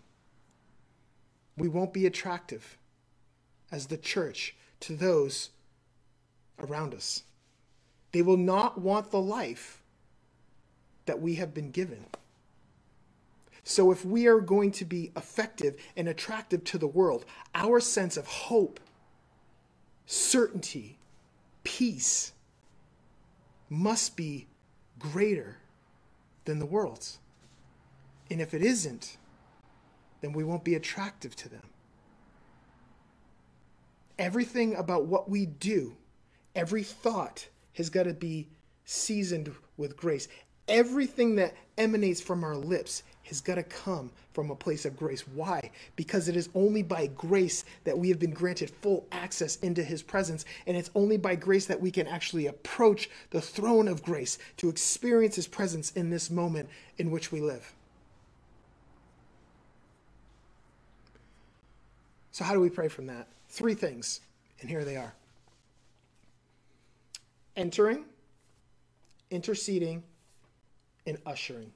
We 1.57 1.69
won't 1.69 1.93
be 1.93 2.07
attractive 2.07 2.79
as 3.71 3.87
the 3.87 3.97
church 3.97 4.55
to 4.81 4.95
those 4.95 5.51
around 6.61 6.95
us. 6.95 7.25
They 8.13 8.23
will 8.23 8.37
not 8.37 8.81
want 8.81 9.11
the 9.11 9.21
life 9.21 9.83
that 11.07 11.21
we 11.21 11.35
have 11.35 11.53
been 11.53 11.71
given. 11.71 12.05
So, 13.65 13.91
if 13.91 14.05
we 14.05 14.27
are 14.27 14.41
going 14.41 14.73
to 14.73 14.85
be 14.85 15.11
effective 15.17 15.77
and 15.97 16.07
attractive 16.07 16.65
to 16.65 16.79
the 16.79 16.87
world, 16.87 17.25
our 17.55 17.81
sense 17.81 18.19
of 18.19 18.27
hope, 18.27 18.79
certainty, 20.05 20.99
peace 21.65 22.33
must 23.71 24.17
be 24.17 24.47
greater 24.99 25.57
than 26.45 26.59
the 26.59 26.67
world's. 26.67 27.19
And 28.31 28.41
if 28.41 28.53
it 28.53 28.63
isn't, 28.63 29.17
then 30.21 30.33
we 30.33 30.45
won't 30.45 30.65
be 30.65 30.75
attractive 30.75 31.35
to 31.37 31.49
them. 31.49 31.71
Everything 34.19 34.75
about 34.75 35.07
what 35.07 35.29
we 35.29 35.47
do, 35.47 35.97
every 36.55 36.83
thought 36.83 37.49
has 37.75 37.91
got 37.91 38.05
to 38.05 38.15
be 38.15 38.49
seasoned 38.85 39.51
with 39.77 39.97
grace. 39.97 40.29
Everything 40.69 41.37
that 41.37 41.55
emanates 41.77 42.21
from 42.21 42.45
our 42.45 42.57
lips 42.57 43.03
has 43.25 43.41
got 43.41 43.57
to 43.57 43.63
come 43.63 44.11
from 44.33 44.51
a 44.51 44.57
place 44.57 44.85
of 44.85 44.97
grace. 44.97 45.27
Why? 45.29 45.71
Because 45.97 46.29
it 46.29 46.37
is 46.37 46.49
only 46.55 46.83
by 46.83 47.07
grace 47.09 47.65
that 47.85 47.97
we 47.97 48.09
have 48.09 48.19
been 48.19 48.33
granted 48.33 48.71
full 48.71 49.07
access 49.13 49.57
into 49.57 49.83
his 49.83 50.03
presence. 50.03 50.45
And 50.67 50.77
it's 50.77 50.91
only 50.95 51.17
by 51.17 51.35
grace 51.35 51.67
that 51.67 51.81
we 51.81 51.91
can 51.91 52.07
actually 52.07 52.47
approach 52.47 53.11
the 53.31 53.41
throne 53.41 53.89
of 53.89 54.03
grace 54.03 54.39
to 54.59 54.69
experience 54.69 55.37
his 55.37 55.47
presence 55.47 55.93
in 55.93 56.11
this 56.11 56.31
moment 56.31 56.69
in 56.99 57.11
which 57.11 57.33
we 57.33 57.41
live. 57.41 57.73
So, 62.33 62.45
how 62.45 62.53
do 62.53 62.61
we 62.61 62.71
pray 62.71 62.89
from 62.89 63.07
that? 63.07 63.29
Three 63.49 63.75
things, 63.75 64.21
and 64.61 64.69
here 64.69 64.85
they 64.85 64.97
are 64.97 65.15
entering, 67.57 68.05
interceding, 69.31 70.03
and 71.07 71.19
ushering. 71.27 71.73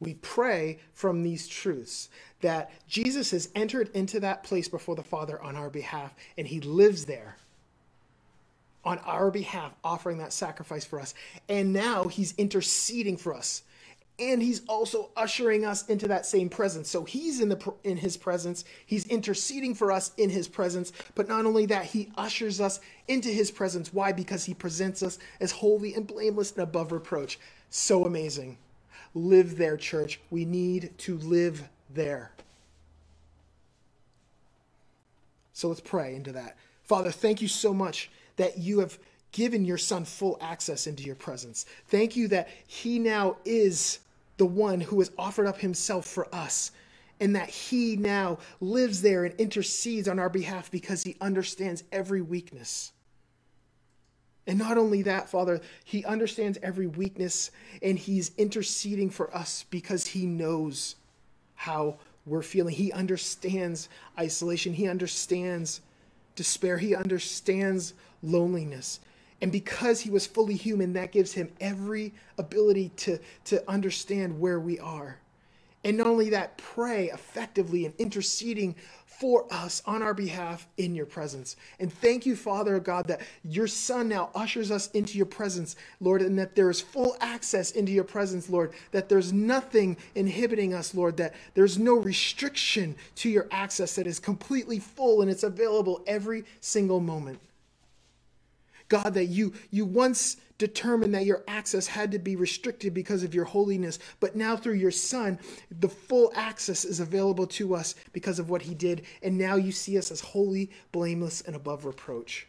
We 0.00 0.14
pray 0.14 0.78
from 0.92 1.22
these 1.22 1.48
truths 1.48 2.08
that 2.40 2.70
Jesus 2.86 3.30
has 3.30 3.48
entered 3.54 3.90
into 3.94 4.20
that 4.20 4.42
place 4.42 4.68
before 4.68 4.94
the 4.94 5.02
Father 5.02 5.40
on 5.42 5.56
our 5.56 5.70
behalf, 5.70 6.14
and 6.36 6.46
he 6.46 6.60
lives 6.60 7.06
there 7.06 7.36
on 8.84 8.98
our 9.00 9.30
behalf, 9.30 9.74
offering 9.82 10.18
that 10.18 10.32
sacrifice 10.32 10.84
for 10.84 11.00
us. 11.00 11.12
And 11.48 11.72
now 11.72 12.04
he's 12.04 12.34
interceding 12.38 13.16
for 13.16 13.34
us. 13.34 13.64
And 14.18 14.40
he's 14.40 14.62
also 14.66 15.10
ushering 15.14 15.66
us 15.66 15.86
into 15.88 16.08
that 16.08 16.24
same 16.24 16.48
presence. 16.48 16.88
So 16.88 17.04
he's 17.04 17.40
in 17.40 17.50
the 17.50 17.74
in 17.84 17.98
his 17.98 18.16
presence. 18.16 18.64
He's 18.86 19.06
interceding 19.08 19.74
for 19.74 19.92
us 19.92 20.12
in 20.16 20.30
his 20.30 20.48
presence. 20.48 20.92
But 21.14 21.28
not 21.28 21.44
only 21.44 21.66
that, 21.66 21.84
he 21.84 22.10
ushers 22.16 22.58
us 22.58 22.80
into 23.08 23.28
his 23.28 23.50
presence. 23.50 23.92
Why? 23.92 24.12
Because 24.12 24.44
he 24.44 24.54
presents 24.54 25.02
us 25.02 25.18
as 25.40 25.52
holy 25.52 25.92
and 25.94 26.06
blameless 26.06 26.52
and 26.52 26.62
above 26.62 26.92
reproach. 26.92 27.38
So 27.68 28.06
amazing. 28.06 28.56
Live 29.16 29.56
there, 29.56 29.78
church. 29.78 30.20
We 30.30 30.44
need 30.44 30.90
to 30.98 31.16
live 31.16 31.66
there. 31.88 32.32
So 35.54 35.68
let's 35.68 35.80
pray 35.80 36.14
into 36.14 36.32
that. 36.32 36.58
Father, 36.82 37.10
thank 37.10 37.40
you 37.40 37.48
so 37.48 37.72
much 37.72 38.10
that 38.36 38.58
you 38.58 38.80
have 38.80 38.98
given 39.32 39.64
your 39.64 39.78
son 39.78 40.04
full 40.04 40.36
access 40.42 40.86
into 40.86 41.02
your 41.02 41.14
presence. 41.14 41.64
Thank 41.88 42.14
you 42.14 42.28
that 42.28 42.50
he 42.66 42.98
now 42.98 43.38
is 43.46 44.00
the 44.36 44.44
one 44.44 44.82
who 44.82 44.98
has 44.98 45.10
offered 45.18 45.46
up 45.46 45.58
himself 45.60 46.04
for 46.04 46.28
us 46.34 46.72
and 47.18 47.34
that 47.36 47.48
he 47.48 47.96
now 47.96 48.36
lives 48.60 49.00
there 49.00 49.24
and 49.24 49.34
intercedes 49.40 50.08
on 50.08 50.18
our 50.18 50.28
behalf 50.28 50.70
because 50.70 51.02
he 51.02 51.16
understands 51.22 51.84
every 51.90 52.20
weakness. 52.20 52.92
And 54.46 54.58
not 54.58 54.78
only 54.78 55.02
that, 55.02 55.28
Father, 55.28 55.60
he 55.84 56.04
understands 56.04 56.58
every 56.62 56.86
weakness 56.86 57.50
and 57.82 57.98
he's 57.98 58.30
interceding 58.38 59.10
for 59.10 59.34
us 59.34 59.64
because 59.70 60.06
he 60.06 60.26
knows 60.26 60.96
how 61.54 61.96
we're 62.24 62.42
feeling. 62.42 62.74
He 62.74 62.92
understands 62.92 63.88
isolation, 64.18 64.72
he 64.72 64.88
understands 64.88 65.80
despair, 66.36 66.78
he 66.78 66.94
understands 66.94 67.94
loneliness. 68.22 69.00
And 69.42 69.52
because 69.52 70.00
he 70.00 70.10
was 70.10 70.26
fully 70.26 70.54
human, 70.54 70.94
that 70.94 71.12
gives 71.12 71.32
him 71.32 71.50
every 71.60 72.14
ability 72.38 72.90
to, 72.96 73.18
to 73.46 73.68
understand 73.68 74.40
where 74.40 74.60
we 74.60 74.78
are. 74.78 75.18
And 75.86 75.98
not 75.98 76.08
only 76.08 76.30
that, 76.30 76.58
pray 76.58 77.10
effectively 77.10 77.86
and 77.86 77.94
interceding 77.96 78.74
for 79.04 79.46
us 79.52 79.82
on 79.86 80.02
our 80.02 80.14
behalf 80.14 80.66
in 80.78 80.96
your 80.96 81.06
presence. 81.06 81.54
And 81.78 81.92
thank 81.92 82.26
you, 82.26 82.34
Father 82.34 82.80
God, 82.80 83.06
that 83.06 83.20
your 83.44 83.68
Son 83.68 84.08
now 84.08 84.30
ushers 84.34 84.72
us 84.72 84.90
into 84.90 85.16
your 85.16 85.26
presence, 85.26 85.76
Lord, 86.00 86.22
and 86.22 86.36
that 86.40 86.56
there 86.56 86.70
is 86.70 86.80
full 86.80 87.16
access 87.20 87.70
into 87.70 87.92
your 87.92 88.02
presence, 88.02 88.50
Lord, 88.50 88.72
that 88.90 89.08
there's 89.08 89.32
nothing 89.32 89.96
inhibiting 90.16 90.74
us, 90.74 90.92
Lord, 90.92 91.18
that 91.18 91.36
there's 91.54 91.78
no 91.78 91.94
restriction 91.94 92.96
to 93.16 93.30
your 93.30 93.46
access, 93.52 93.94
that 93.94 94.08
is 94.08 94.18
completely 94.18 94.80
full 94.80 95.22
and 95.22 95.30
it's 95.30 95.44
available 95.44 96.02
every 96.08 96.44
single 96.60 96.98
moment. 96.98 97.38
God, 98.88 99.14
that 99.14 99.26
you, 99.26 99.52
you 99.70 99.84
once 99.84 100.36
determined 100.58 101.14
that 101.14 101.26
your 101.26 101.44
access 101.46 101.86
had 101.86 102.10
to 102.12 102.18
be 102.18 102.36
restricted 102.36 102.94
because 102.94 103.22
of 103.22 103.34
your 103.34 103.44
holiness, 103.44 103.98
but 104.20 104.36
now 104.36 104.56
through 104.56 104.74
your 104.74 104.90
Son, 104.90 105.38
the 105.80 105.88
full 105.88 106.32
access 106.34 106.84
is 106.84 107.00
available 107.00 107.46
to 107.46 107.74
us 107.74 107.94
because 108.12 108.38
of 108.38 108.48
what 108.48 108.62
he 108.62 108.74
did. 108.74 109.02
And 109.22 109.36
now 109.36 109.56
you 109.56 109.72
see 109.72 109.98
us 109.98 110.10
as 110.10 110.20
holy, 110.20 110.70
blameless, 110.92 111.42
and 111.42 111.54
above 111.54 111.84
reproach. 111.84 112.46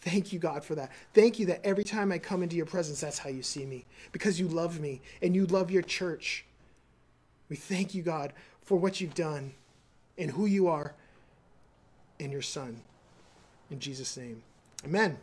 Thank 0.00 0.32
you, 0.32 0.38
God, 0.38 0.64
for 0.64 0.74
that. 0.76 0.92
Thank 1.14 1.38
you 1.38 1.46
that 1.46 1.64
every 1.64 1.84
time 1.84 2.12
I 2.12 2.18
come 2.18 2.42
into 2.42 2.56
your 2.56 2.66
presence, 2.66 3.00
that's 3.00 3.18
how 3.18 3.28
you 3.28 3.42
see 3.42 3.66
me, 3.66 3.84
because 4.12 4.38
you 4.38 4.46
love 4.46 4.78
me 4.80 5.00
and 5.20 5.34
you 5.34 5.46
love 5.46 5.70
your 5.70 5.82
church. 5.82 6.44
We 7.48 7.56
thank 7.56 7.94
you, 7.94 8.02
God, 8.02 8.32
for 8.62 8.76
what 8.76 9.00
you've 9.00 9.14
done 9.14 9.52
and 10.16 10.30
who 10.30 10.46
you 10.46 10.68
are 10.68 10.94
and 12.20 12.32
your 12.32 12.42
Son. 12.42 12.80
In 13.70 13.80
Jesus' 13.80 14.16
name, 14.16 14.42
amen. 14.84 15.18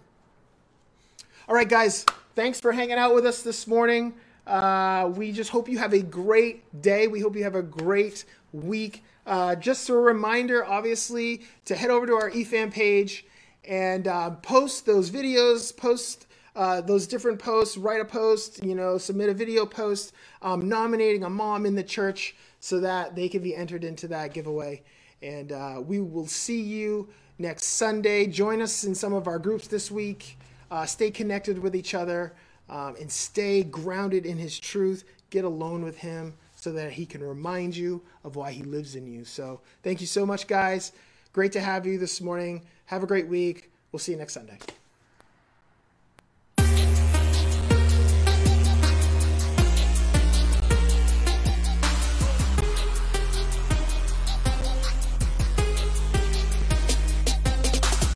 All 1.45 1.56
right, 1.56 1.67
guys, 1.67 2.06
thanks 2.36 2.62
for 2.62 2.71
hanging 2.71 2.97
out 2.97 3.13
with 3.13 3.25
us 3.25 3.41
this 3.41 3.67
morning. 3.67 4.13
Uh, 4.47 5.12
we 5.13 5.34
just 5.34 5.49
hope 5.49 5.67
you 5.67 5.77
have 5.77 5.91
a 5.91 6.01
great 6.01 6.82
day. 6.82 7.08
We 7.08 7.19
hope 7.19 7.36
you 7.36 7.43
have 7.43 7.56
a 7.56 7.62
great 7.62 8.23
week. 8.53 9.03
Uh, 9.27 9.53
just 9.56 9.89
a 9.89 9.93
reminder, 9.93 10.63
obviously, 10.63 11.41
to 11.65 11.75
head 11.75 11.89
over 11.89 12.08
to 12.08 12.13
our 12.13 12.32
eFam 12.32 12.71
page 12.71 13.25
and 13.65 14.08
uh, 14.08 14.29
post 14.29 14.86
those 14.86 15.12
videos, 15.12 15.75
post 15.75 16.27
uh, 16.56 16.79
those 16.79 17.08
different 17.08 17.39
posts, 17.39 17.75
write 17.75 17.99
a 17.99 18.06
post, 18.06 18.63
you 18.63 18.73
know, 18.73 18.97
submit 18.97 19.27
a 19.27 19.34
video 19.34 19.65
post 19.65 20.13
um, 20.43 20.69
nominating 20.69 21.25
a 21.25 21.29
mom 21.29 21.65
in 21.65 21.75
the 21.75 21.84
church 21.84 22.38
so 22.62 22.79
that 22.79 23.17
they 23.17 23.27
can 23.27 23.43
be 23.43 23.53
entered 23.53 23.84
into 23.84 24.08
that 24.08 24.34
giveaway. 24.34 24.82
And 25.21 25.51
uh, 25.51 25.82
we 25.86 25.99
will 25.99 26.27
see 26.27 26.62
you 26.62 27.10
next 27.38 27.65
Sunday. 27.65 28.27
Join 28.27 28.62
us 28.62 28.86
in 28.86 28.95
some 28.95 29.12
of 29.12 29.27
our 29.27 29.39
groups 29.39 29.67
this 29.67 29.91
week 29.91 30.38
uh, 30.73 30.88
stay 30.88 31.12
connected 31.12 31.59
with 31.59 31.75
each 31.75 31.93
other, 31.93 32.33
um, 32.67 32.95
and 32.99 33.12
stay 33.12 33.63
grounded 33.63 34.25
in 34.25 34.38
His 34.38 34.57
truth. 34.57 35.03
Get 35.29 35.45
alone 35.45 35.83
with 35.83 35.97
Him 35.99 36.33
so 36.55 36.71
that 36.73 36.91
He 36.91 37.05
can 37.05 37.23
remind 37.23 37.77
you 37.77 38.01
of 38.23 38.36
why 38.36 38.51
He 38.51 38.63
lives 38.63 38.95
in 38.95 39.05
you. 39.05 39.23
So, 39.23 39.62
thank 39.83 40.01
you 40.01 40.07
so 40.07 40.25
much, 40.25 40.47
guys. 40.47 40.91
Great 41.31 41.51
to 41.51 41.62
have 41.62 41.86
you 41.86 41.99
this 41.99 42.19
morning. 42.21 42.63
Have 42.88 43.03
a 43.03 43.07
great 43.07 43.27
week. 43.27 43.71
We'll 43.91 43.99
see 43.99 44.13
you 44.13 44.17
next 44.17 44.33
Sunday. 44.33 44.57